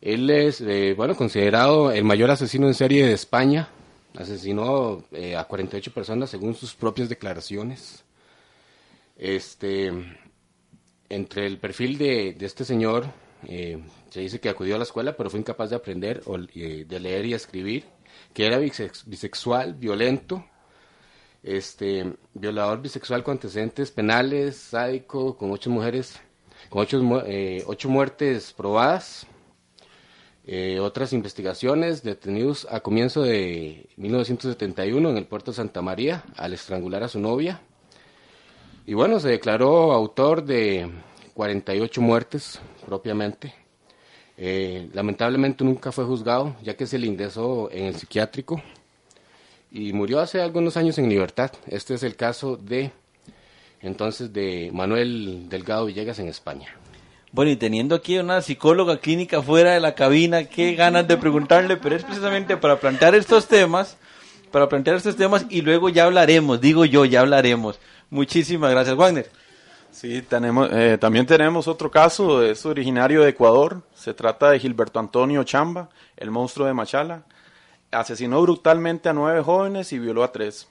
[0.01, 3.69] Él es, eh, bueno, considerado el mayor asesino en serie de España.
[4.15, 8.03] Asesinó eh, a 48 personas según sus propias declaraciones.
[9.17, 9.91] Este,
[11.09, 13.05] entre el perfil de, de este señor,
[13.47, 16.99] eh, se dice que acudió a la escuela, pero fue incapaz de aprender, o, de
[16.99, 17.85] leer y escribir,
[18.36, 20.44] que era bisex- bisexual, violento,
[21.41, 26.20] este, violador bisexual con antecedentes penales, sádico, con ocho mujeres,
[26.70, 29.26] con ocho, eh, ocho muertes probadas.
[30.48, 36.53] Eh, otras investigaciones, detenidos a comienzo de 1971 en el puerto de Santa María al
[36.53, 37.62] estrangular a su novia.
[38.86, 40.91] Y bueno, se declaró autor de
[41.34, 43.56] 48 muertes propiamente.
[44.38, 48.62] Eh, lamentablemente nunca fue juzgado, ya que se le ingresó en el psiquiátrico
[49.72, 51.52] y murió hace algunos años en libertad.
[51.68, 52.91] Este es el caso de
[53.82, 56.76] entonces de Manuel Delgado Villegas en España.
[57.32, 61.76] Bueno, y teniendo aquí una psicóloga clínica fuera de la cabina, qué ganas de preguntarle,
[61.76, 63.98] pero es precisamente para plantear estos temas,
[64.52, 67.78] para plantear estos temas y luego ya hablaremos, digo yo, ya hablaremos.
[68.10, 69.30] Muchísimas gracias, Wagner.
[69.95, 74.99] Sí, tenemos, eh, también tenemos otro caso, es originario de Ecuador, se trata de Gilberto
[74.99, 77.23] Antonio Chamba, el monstruo de Machala.
[77.91, 80.67] Asesinó brutalmente a nueve jóvenes y violó a tres.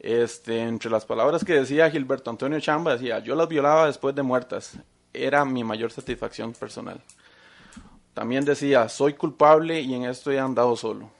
[0.00, 4.22] Este, entre las palabras que decía Gilberto Antonio Chamba, decía, yo las violaba después de
[4.22, 4.78] muertas,
[5.12, 7.02] era mi mayor satisfacción personal.
[8.14, 11.10] También decía, soy culpable y en esto he andado solo.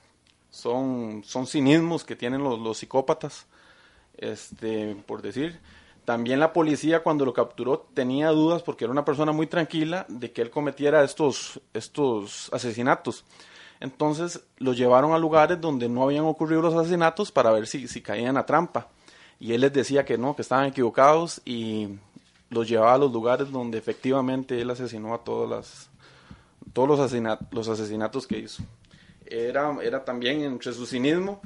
[0.49, 3.45] Son, son cinismos que tienen los, los psicópatas,
[4.17, 5.61] este, por decir.
[6.05, 10.33] También la policía cuando lo capturó tenía dudas porque era una persona muy tranquila de
[10.33, 13.25] que él cometiera estos, estos asesinatos.
[13.81, 18.03] Entonces lo llevaron a lugares donde no habían ocurrido los asesinatos para ver si, si
[18.03, 18.89] caían a trampa.
[19.41, 21.89] Y él les decía que no, que estaban equivocados y
[22.51, 25.91] los llevaba a los lugares donde efectivamente él asesinó a todas las,
[26.73, 28.63] todos los, asesina- los asesinatos que hizo.
[29.27, 31.41] Era, era también entre su cinismo,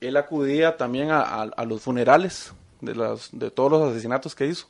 [0.00, 2.52] él acudía también a, a- a los funerales
[2.82, 4.66] de, las, de todos los asesinatos que hizo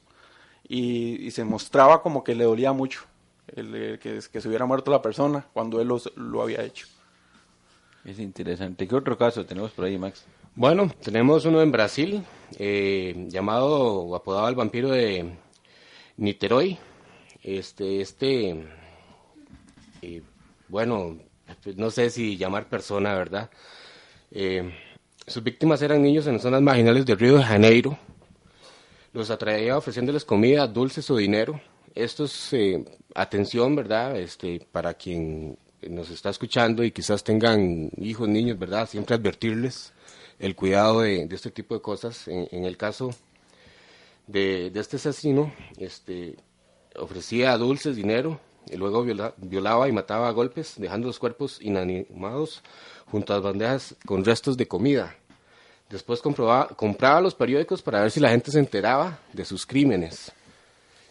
[0.69, 3.03] y, y se mostraba como que le dolía mucho
[3.49, 6.87] el, que, que se hubiera muerto la persona cuando él los- lo había hecho.
[8.05, 8.87] Es interesante.
[8.87, 10.25] ¿Qué otro caso tenemos por ahí, Max?
[10.55, 12.23] Bueno, tenemos uno en Brasil,
[12.59, 13.71] eh, llamado
[14.03, 15.35] o apodado el vampiro de
[16.17, 16.79] Niterói.
[17.43, 18.67] Este, este,
[20.03, 20.23] eh,
[20.69, 21.19] bueno,
[21.77, 23.51] no sé si llamar persona, ¿verdad?
[24.31, 24.73] Eh,
[25.27, 27.99] sus víctimas eran niños en zonas marginales de Río de Janeiro.
[29.13, 31.61] Los atraía ofreciéndoles comida, dulces o dinero.
[31.95, 32.85] Esto es eh,
[33.15, 34.19] atención, ¿verdad?
[34.19, 35.59] Este, para quien
[35.89, 38.89] nos está escuchando y quizás tengan hijos, niños, ¿verdad?
[38.89, 39.93] Siempre advertirles
[40.39, 42.27] el cuidado de, de este tipo de cosas.
[42.29, 43.11] En, en el caso
[44.27, 46.37] de, de este asesino, este,
[46.97, 48.41] ofrecía dulces, dinero,
[48.71, 52.63] y luego viola- violaba y mataba a golpes, dejando los cuerpos inanimados
[53.11, 55.15] junto a las bandejas con restos de comida.
[55.91, 60.33] Después compraba los periódicos para ver si la gente se enteraba de sus crímenes.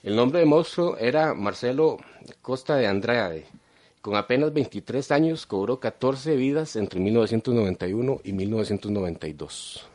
[0.02, 1.98] El nombre del monstruo era Marcelo
[2.42, 3.46] Costa de Andrade.
[4.02, 9.86] Con apenas 23 años cobró 14 vidas entre 1991 y 1992.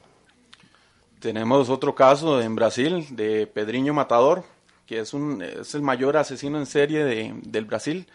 [1.18, 4.44] Tenemos otro caso en Brasil de Pedrinho Matador,
[4.86, 8.06] que es, un, es el mayor asesino en serie de, del Brasil.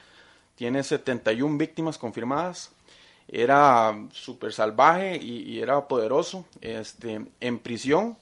[0.55, 2.71] Tiene 71 víctimas confirmadas.
[3.27, 6.45] Era súper salvaje y, era poderoso.
[6.61, 8.17] Este, en prisión,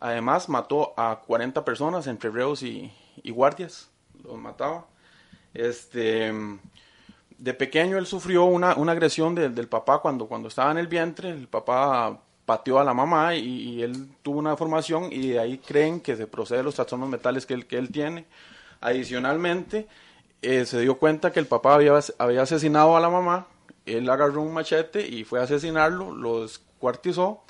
[0.00, 2.92] además, mató a 40 personas entre reos y,
[3.22, 3.90] y guardias.
[4.22, 4.86] Los mataba.
[5.54, 6.32] Este,
[7.38, 10.86] de pequeño él sufrió una, una agresión de- del papá cuando, cuando estaba en el
[10.88, 11.30] vientre.
[11.30, 15.58] El papá pateó a la mamá y, y él tuvo una deformación y de ahí
[15.58, 18.26] creen que se procede de los trastornos mentales que él, que él tiene.
[18.80, 19.86] Adicionalmente,
[20.42, 23.46] eh, se dio cuenta que el papá había, había asesinado a la mamá
[23.86, 27.42] él agarró un machete y fue a asesinarlo, lo descuartizó,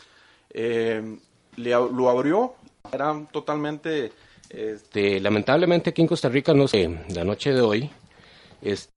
[0.50, 1.18] eh,
[1.56, 2.54] le, lo abrió,
[2.92, 4.12] era totalmente...
[4.50, 7.90] Este, lamentablemente aquí en Costa Rica, no sé, la noche de hoy,
[8.62, 8.92] este,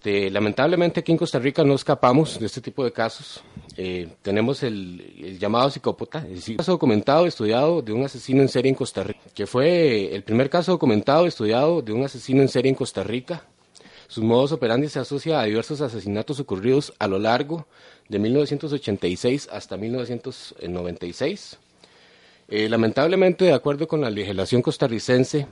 [0.00, 3.42] Este, lamentablemente aquí en Costa Rica no escapamos de este tipo de casos.
[3.76, 8.76] Eh, tenemos el, llamado psicópata, el caso documentado estudiado de un asesino en serie en
[8.76, 12.76] Costa Rica, que fue el primer caso documentado estudiado de un asesino en serie en
[12.76, 13.44] Costa Rica.
[14.08, 17.66] Sus modos operandi se asocia a diversos asesinatos ocurridos a lo largo
[18.08, 21.58] de 1986 hasta 1996.
[22.48, 25.46] Eh, lamentablemente, de acuerdo con la legislación costarricense,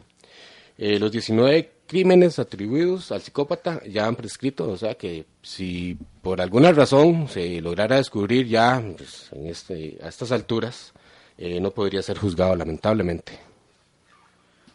[0.78, 6.40] eh, los 19 crímenes atribuidos al psicópata ya han prescrito, o sea que si por
[6.40, 10.92] alguna razón se lograra descubrir ya pues, en este, a estas alturas,
[11.38, 13.38] eh, no podría ser juzgado lamentablemente.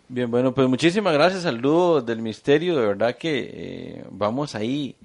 [0.10, 1.61] Bien, bueno, pues muchísimas gracias al
[2.02, 4.95] del misterio, de verdad que eh, vamos ahí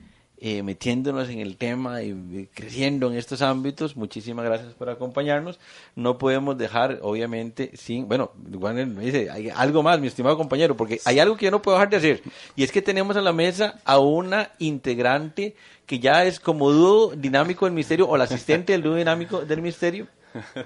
[0.41, 3.97] eh, metiéndonos en el tema y creciendo en estos ámbitos.
[3.97, 5.59] Muchísimas gracias por acompañarnos.
[5.97, 10.77] No podemos dejar, obviamente, sin, bueno, Juan me dice, hay algo más, mi estimado compañero,
[10.77, 12.23] porque hay algo que yo no puedo dejar de hacer,
[12.55, 15.57] y es que tenemos a la mesa a una integrante
[15.87, 19.63] que ya es como dúo dinámico del misterio, o la asistente del dúo dinámico del
[19.63, 20.07] misterio,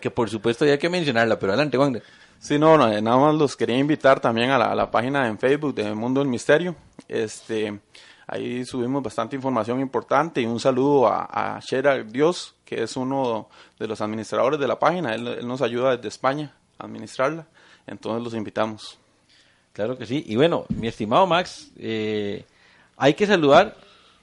[0.01, 2.03] que por supuesto hay que mencionarla, pero adelante, Juan.
[2.39, 5.39] Sí, no, no, nada más los quería invitar también a la, a la página en
[5.39, 6.75] Facebook de Mundo del Misterio.
[7.07, 7.79] Este,
[8.27, 13.49] Ahí subimos bastante información importante y un saludo a, a Shera Dios, que es uno
[13.79, 15.15] de los administradores de la página.
[15.15, 17.47] Él, nos ayuda desde España a administrarla.
[17.87, 18.99] Entonces los invitamos.
[19.73, 20.25] Claro que sí.
[20.27, 22.45] Y bueno, mi estimado Max, eh,
[22.97, 23.77] hay que saludar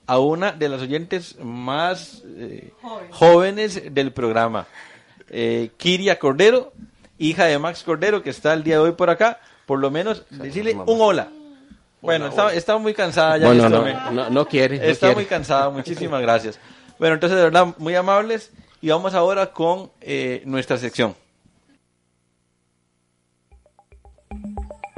[0.08, 2.74] a una de las oyentes más eh,
[3.12, 4.68] jóvenes del programa,
[5.30, 6.74] eh, Kiria Cordero,
[7.20, 9.40] hija de Max Cordero, que está el día de hoy por acá.
[9.68, 11.30] Por lo menos decirle un hola.
[12.02, 13.48] Bueno, está, muy cansada ya.
[13.48, 13.70] Bueno,
[14.12, 14.90] no, no, quiere.
[14.90, 16.60] está muy cansada, muchísimas gracias.
[16.98, 18.52] Bueno, entonces de verdad, muy amables.
[18.82, 21.16] Y vamos ahora con eh, nuestra sección.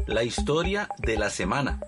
[0.06, 1.80] La historia de la semana.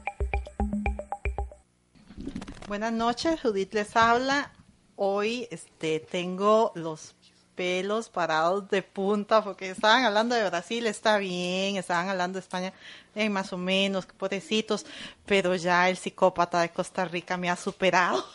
[2.68, 4.52] Buenas noches, Judith les habla.
[4.96, 7.14] Hoy este, tengo los
[7.56, 12.74] pelos parados de punta porque estaban hablando de Brasil, está bien, estaban hablando de España,
[13.16, 14.86] eh, más o menos, pobrecitos,
[15.26, 18.26] pero ya el psicópata de Costa Rica me ha superado.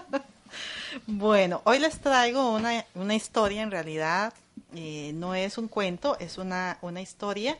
[1.06, 4.32] bueno, hoy les traigo una, una historia en realidad,
[4.74, 7.58] eh, no es un cuento, es una, una historia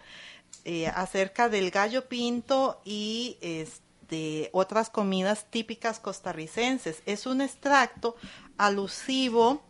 [0.65, 7.03] eh, acerca del gallo pinto y este, otras comidas típicas costarricenses.
[7.07, 8.17] Es un extracto
[8.59, 9.63] alusivo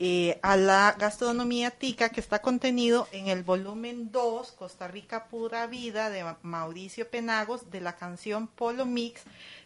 [0.00, 5.66] eh, a la gastronomía tica que está contenido en el volumen 2, Costa Rica Pura
[5.66, 9.22] Vida, de Mauricio Penagos, de la canción Polo Mix,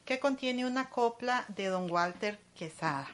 [0.07, 3.09] que contiene una copla de don Walter Quesada.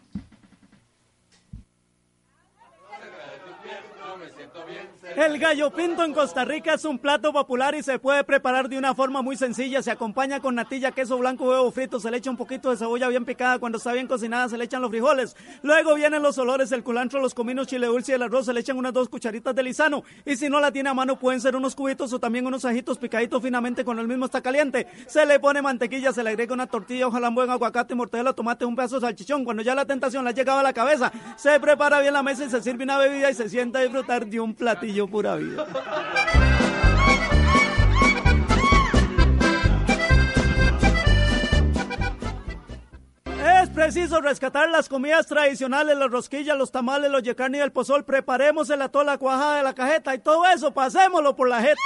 [5.16, 8.78] El gallo pinto en Costa Rica es un plato popular y se puede preparar de
[8.78, 9.82] una forma muy sencilla.
[9.82, 13.08] Se acompaña con natilla, queso blanco, huevo frito, se le echa un poquito de cebolla
[13.08, 13.58] bien picada.
[13.58, 15.36] Cuando está bien cocinada se le echan los frijoles.
[15.62, 18.46] Luego vienen los olores, el culantro, los cominos, chile dulce y el arroz.
[18.46, 20.04] Se le echan unas dos cucharitas de lisano.
[20.24, 22.98] Y si no la tiene a mano pueden ser unos cubitos o también unos ajitos
[22.98, 24.86] picaditos finamente cuando el mismo está caliente.
[25.06, 28.76] Se le pone mantequilla, se le agrega una tortilla, ojalá buen aguacate, mortadela, tomate, un
[28.76, 29.44] pedazo de salchichón.
[29.44, 32.44] Cuando ya la tentación le ha llegado a la cabeza, se prepara bien la mesa
[32.44, 35.66] y se sirve una bebida y se sienta a disfrutar de un platillo pura vida.
[43.62, 48.04] Es preciso rescatar las comidas tradicionales, las rosquillas, los tamales, los yecarni y el pozol.
[48.04, 51.80] Preparemos el atol, la cuajada de la cajeta y todo eso, pasémoslo por la jeta.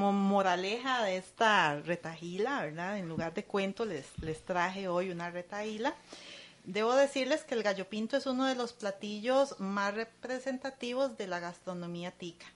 [0.00, 2.96] Como moraleja de esta retahila, ¿verdad?
[2.96, 5.94] En lugar de cuento les, les traje hoy una retahila.
[6.64, 11.38] Debo decirles que el gallo pinto es uno de los platillos más representativos de la
[11.38, 12.46] gastronomía tica.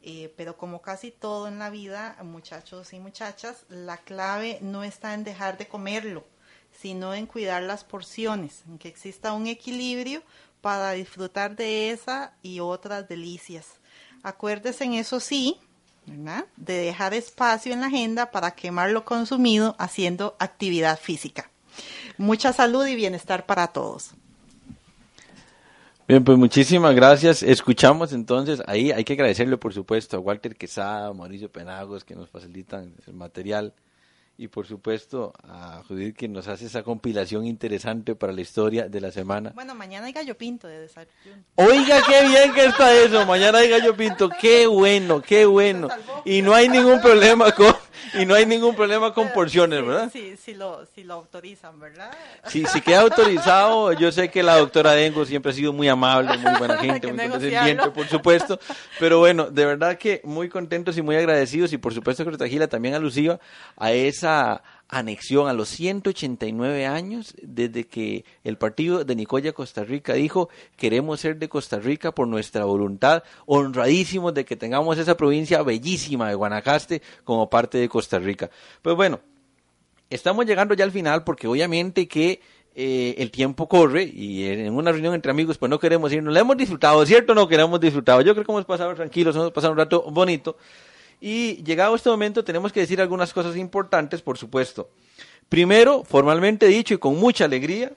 [0.00, 5.12] Eh, pero como casi todo en la vida, muchachos y muchachas, la clave no está
[5.12, 6.24] en dejar de comerlo,
[6.72, 10.22] sino en cuidar las porciones, en que exista un equilibrio
[10.62, 13.78] para disfrutar de esa y otras delicias.
[14.22, 15.60] Acuérdese en eso sí,
[16.08, 16.44] ¿verdad?
[16.56, 21.50] de dejar espacio en la agenda para quemar lo consumido haciendo actividad física.
[22.16, 24.12] Mucha salud y bienestar para todos.
[26.08, 27.42] Bien, pues muchísimas gracias.
[27.42, 32.30] Escuchamos entonces, ahí hay que agradecerle por supuesto a Walter Quesada, Mauricio Penagos que nos
[32.30, 33.74] facilitan el material
[34.38, 39.00] y por supuesto a Judith que nos hace esa compilación interesante para la historia de
[39.00, 39.50] la semana.
[39.52, 41.42] Bueno, mañana hay gallo pinto de desayuno.
[41.56, 45.88] Oiga, qué bien que está eso, mañana hay gallo pinto, qué bueno, qué bueno.
[46.24, 47.74] Y no hay ningún problema con
[48.14, 50.10] y no hay ningún problema con porciones, ¿verdad?
[50.12, 52.10] Sí, sí lo, si lo autorizan, ¿verdad?
[52.46, 56.36] Sí, si queda autorizado, yo sé que la doctora Dengo siempre ha sido muy amable,
[56.38, 58.58] muy buena gente, muy condescendiente, por supuesto,
[58.98, 62.68] pero bueno, de verdad que muy contentos y muy agradecidos y por supuesto que trajila
[62.68, 63.38] también alusiva
[63.76, 70.14] a esa anexión a los 189 años desde que el partido de Nicoya, Costa Rica,
[70.14, 75.62] dijo queremos ser de Costa Rica por nuestra voluntad, honradísimos de que tengamos esa provincia
[75.62, 78.50] bellísima de Guanacaste como parte de Costa Rica.
[78.80, 79.20] Pues bueno,
[80.08, 82.40] estamos llegando ya al final porque obviamente que
[82.74, 86.40] eh, el tiempo corre y en una reunión entre amigos pues no queremos irnos, la
[86.40, 87.34] hemos disfrutado, ¿cierto?
[87.34, 88.20] No queremos disfrutado.
[88.22, 90.56] Yo creo que hemos pasado tranquilos, hemos pasado un rato bonito.
[91.20, 94.88] Y llegado este momento tenemos que decir algunas cosas importantes, por supuesto.
[95.48, 97.92] Primero, formalmente dicho y con mucha alegría,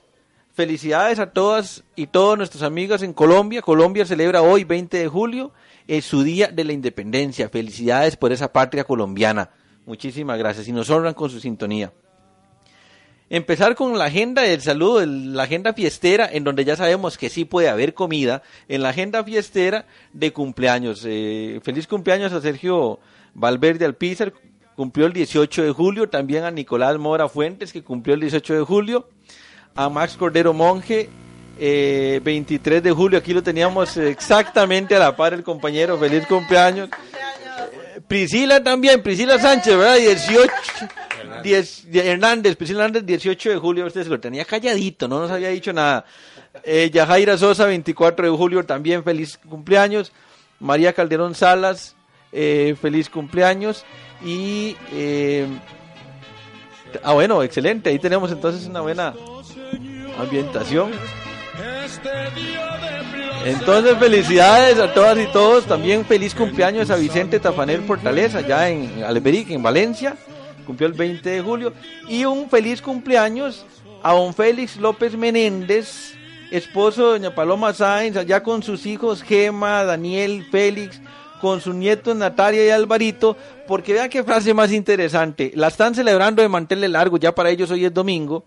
[0.53, 3.61] felicidades a todas y todos nuestros amigos en Colombia.
[3.61, 5.51] Colombia celebra hoy, 20 de julio,
[5.87, 7.49] es su Día de la Independencia.
[7.49, 9.49] Felicidades por esa patria colombiana.
[9.85, 11.91] Muchísimas gracias y nos honran con su sintonía.
[13.33, 17.45] Empezar con la agenda del saludo, la agenda fiestera, en donde ya sabemos que sí
[17.45, 21.05] puede haber comida, en la agenda fiestera de cumpleaños.
[21.07, 22.99] Eh, feliz cumpleaños a Sergio
[23.33, 24.33] Valverde Alpizar,
[24.75, 28.61] cumplió el 18 de julio, también a Nicolás Mora Fuentes, que cumplió el 18 de
[28.63, 29.07] julio,
[29.75, 31.07] a Max Cordero Monje,
[31.57, 36.89] 23 eh, de julio, aquí lo teníamos exactamente a la par el compañero, feliz cumpleaños.
[38.09, 39.95] Priscila también, Priscila Sánchez, ¿verdad?
[39.95, 40.51] 18.
[41.43, 45.49] 10, Hernández, Priscila Hernández, 18 de julio, usted se lo tenía calladito, no nos había
[45.49, 46.05] dicho nada.
[46.63, 50.11] Eh, Yajaira Sosa, 24 de julio, también feliz cumpleaños.
[50.59, 51.95] María Calderón Salas,
[52.31, 53.85] eh, feliz cumpleaños.
[54.23, 54.75] Y.
[54.93, 55.47] Eh,
[57.03, 59.13] ah, bueno, excelente, ahí tenemos entonces una buena
[60.19, 60.91] ambientación.
[63.45, 65.65] Entonces, felicidades a todas y todos.
[65.65, 70.15] También feliz cumpleaños a Vicente Tafanel Fortaleza, ya en Alberic, en Valencia.
[70.65, 71.73] Cumplió el 20 de julio.
[72.07, 73.65] Y un feliz cumpleaños
[74.03, 76.15] a don Félix López Menéndez,
[76.51, 80.99] esposo de doña Paloma Sáenz, allá con sus hijos Gema, Daniel, Félix,
[81.39, 85.51] con sus nietos Natalia y Alvarito, porque vea qué frase más interesante.
[85.55, 88.43] La están celebrando de mantenerle largo, ya para ellos hoy es domingo.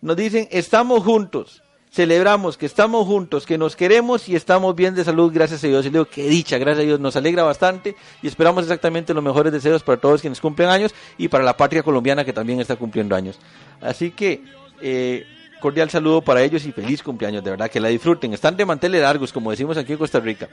[0.00, 1.63] Nos dicen, estamos juntos
[1.94, 5.86] celebramos que estamos juntos, que nos queremos y estamos bien de salud, gracias a Dios.
[5.86, 9.22] Y le digo, qué dicha, gracias a Dios, nos alegra bastante y esperamos exactamente los
[9.22, 12.74] mejores deseos para todos quienes cumplen años y para la patria colombiana que también está
[12.74, 13.38] cumpliendo años.
[13.80, 14.42] Así que,
[14.82, 15.24] eh,
[15.60, 18.34] cordial saludo para ellos y feliz cumpleaños, de verdad, que la disfruten.
[18.34, 20.48] Están de manteles largos, como decimos aquí en Costa Rica.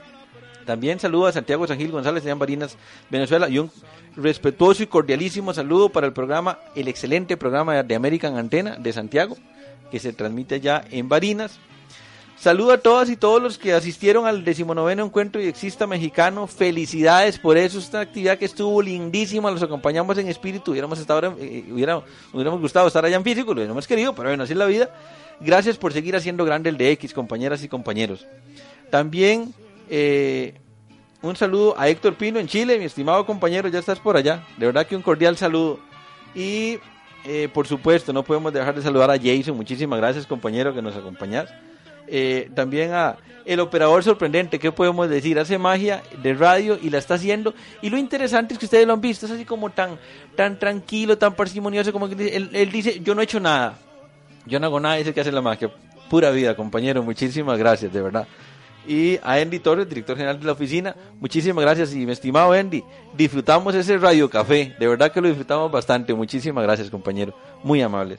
[0.64, 2.76] También saludo a Santiago San Gil González de Barinas,
[3.10, 3.68] Venezuela, y un
[4.14, 9.36] respetuoso y cordialísimo saludo para el programa, el excelente programa de American Antena de Santiago,
[9.92, 11.60] que se transmite ya en Barinas.
[12.36, 16.46] Saludo a todas y todos los que asistieron al decimonoveno encuentro y exista mexicano.
[16.48, 19.50] Felicidades por eso, esta actividad que estuvo lindísima.
[19.50, 20.72] Los acompañamos en espíritu.
[20.72, 24.42] Hubiéramos, estado, eh, hubiéramos, hubiéramos gustado estar allá en físico, lo hubiéramos querido, pero bueno,
[24.42, 24.90] así es la vida.
[25.40, 28.26] Gracias por seguir haciendo grande el de X, compañeras y compañeros.
[28.90, 29.54] También
[29.90, 30.54] eh,
[31.20, 34.42] un saludo a Héctor Pino en Chile, mi estimado compañero, ya estás por allá.
[34.56, 35.78] De verdad que un cordial saludo.
[36.34, 36.78] Y
[37.24, 39.56] eh, por supuesto, no podemos dejar de saludar a Jason.
[39.56, 41.48] Muchísimas gracias, compañero, que nos acompañas.
[42.08, 45.38] Eh, también a el operador sorprendente, ¿qué podemos decir?
[45.38, 47.54] Hace magia de radio y la está haciendo.
[47.80, 49.98] Y lo interesante es que ustedes lo han visto, es así como tan,
[50.36, 53.78] tan tranquilo, tan parsimonioso, como que él, él dice, yo no he hecho nada.
[54.46, 55.70] Yo no hago nada, dice que hace la magia.
[56.10, 57.02] Pura vida, compañero.
[57.02, 58.26] Muchísimas gracias, de verdad
[58.86, 60.96] y a Andy Torres, director general de la oficina.
[61.20, 62.82] Muchísimas gracias y mi estimado Andy,
[63.16, 66.14] disfrutamos ese radio café, de verdad que lo disfrutamos bastante.
[66.14, 68.18] Muchísimas gracias, compañero, muy amables.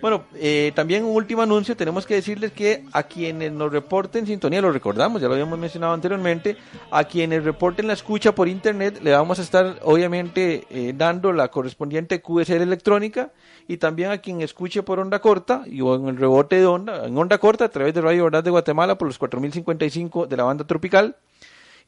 [0.00, 4.60] Bueno, eh, también un último anuncio, tenemos que decirles que a quienes nos reporten sintonía,
[4.60, 6.56] lo recordamos, ya lo habíamos mencionado anteriormente,
[6.90, 11.48] a quienes reporten la escucha por internet, le vamos a estar obviamente eh, dando la
[11.48, 13.32] correspondiente QSL electrónica
[13.68, 17.06] y también a quien escuche por onda corta y o en el rebote de onda,
[17.06, 20.44] en onda corta a través de Radio Verdad de Guatemala por los 4055 de la
[20.44, 21.16] banda tropical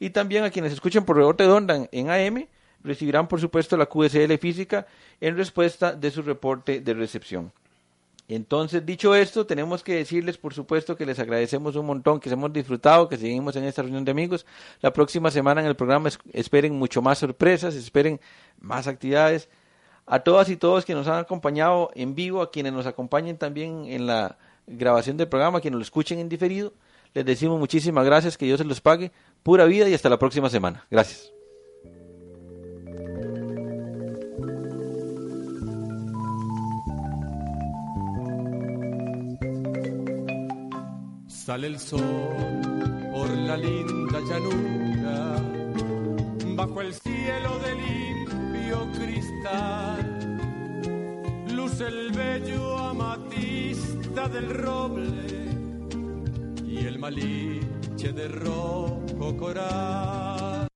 [0.00, 2.46] y también a quienes escuchen por rebote de onda en AM
[2.82, 4.86] recibirán por supuesto la QSL física
[5.20, 7.52] en respuesta de su reporte de recepción.
[8.28, 12.52] Entonces, dicho esto, tenemos que decirles, por supuesto, que les agradecemos un montón, que hemos
[12.52, 14.44] disfrutado, que seguimos en esta reunión de amigos.
[14.82, 18.20] La próxima semana en el programa esperen mucho más sorpresas, esperen
[18.60, 19.48] más actividades.
[20.04, 23.86] A todas y todos que nos han acompañado en vivo, a quienes nos acompañen también
[23.86, 26.74] en la grabación del programa, a quienes lo escuchen en diferido,
[27.14, 29.10] les decimos muchísimas gracias, que Dios se los pague.
[29.42, 30.86] Pura vida y hasta la próxima semana.
[30.90, 31.37] Gracias.
[41.48, 42.60] Sale el sol
[43.10, 45.36] por la linda llanura,
[46.54, 50.36] bajo el cielo de limpio cristal.
[51.50, 55.24] Luce el bello amatista del roble
[56.66, 60.67] y el maliche de rojo coral.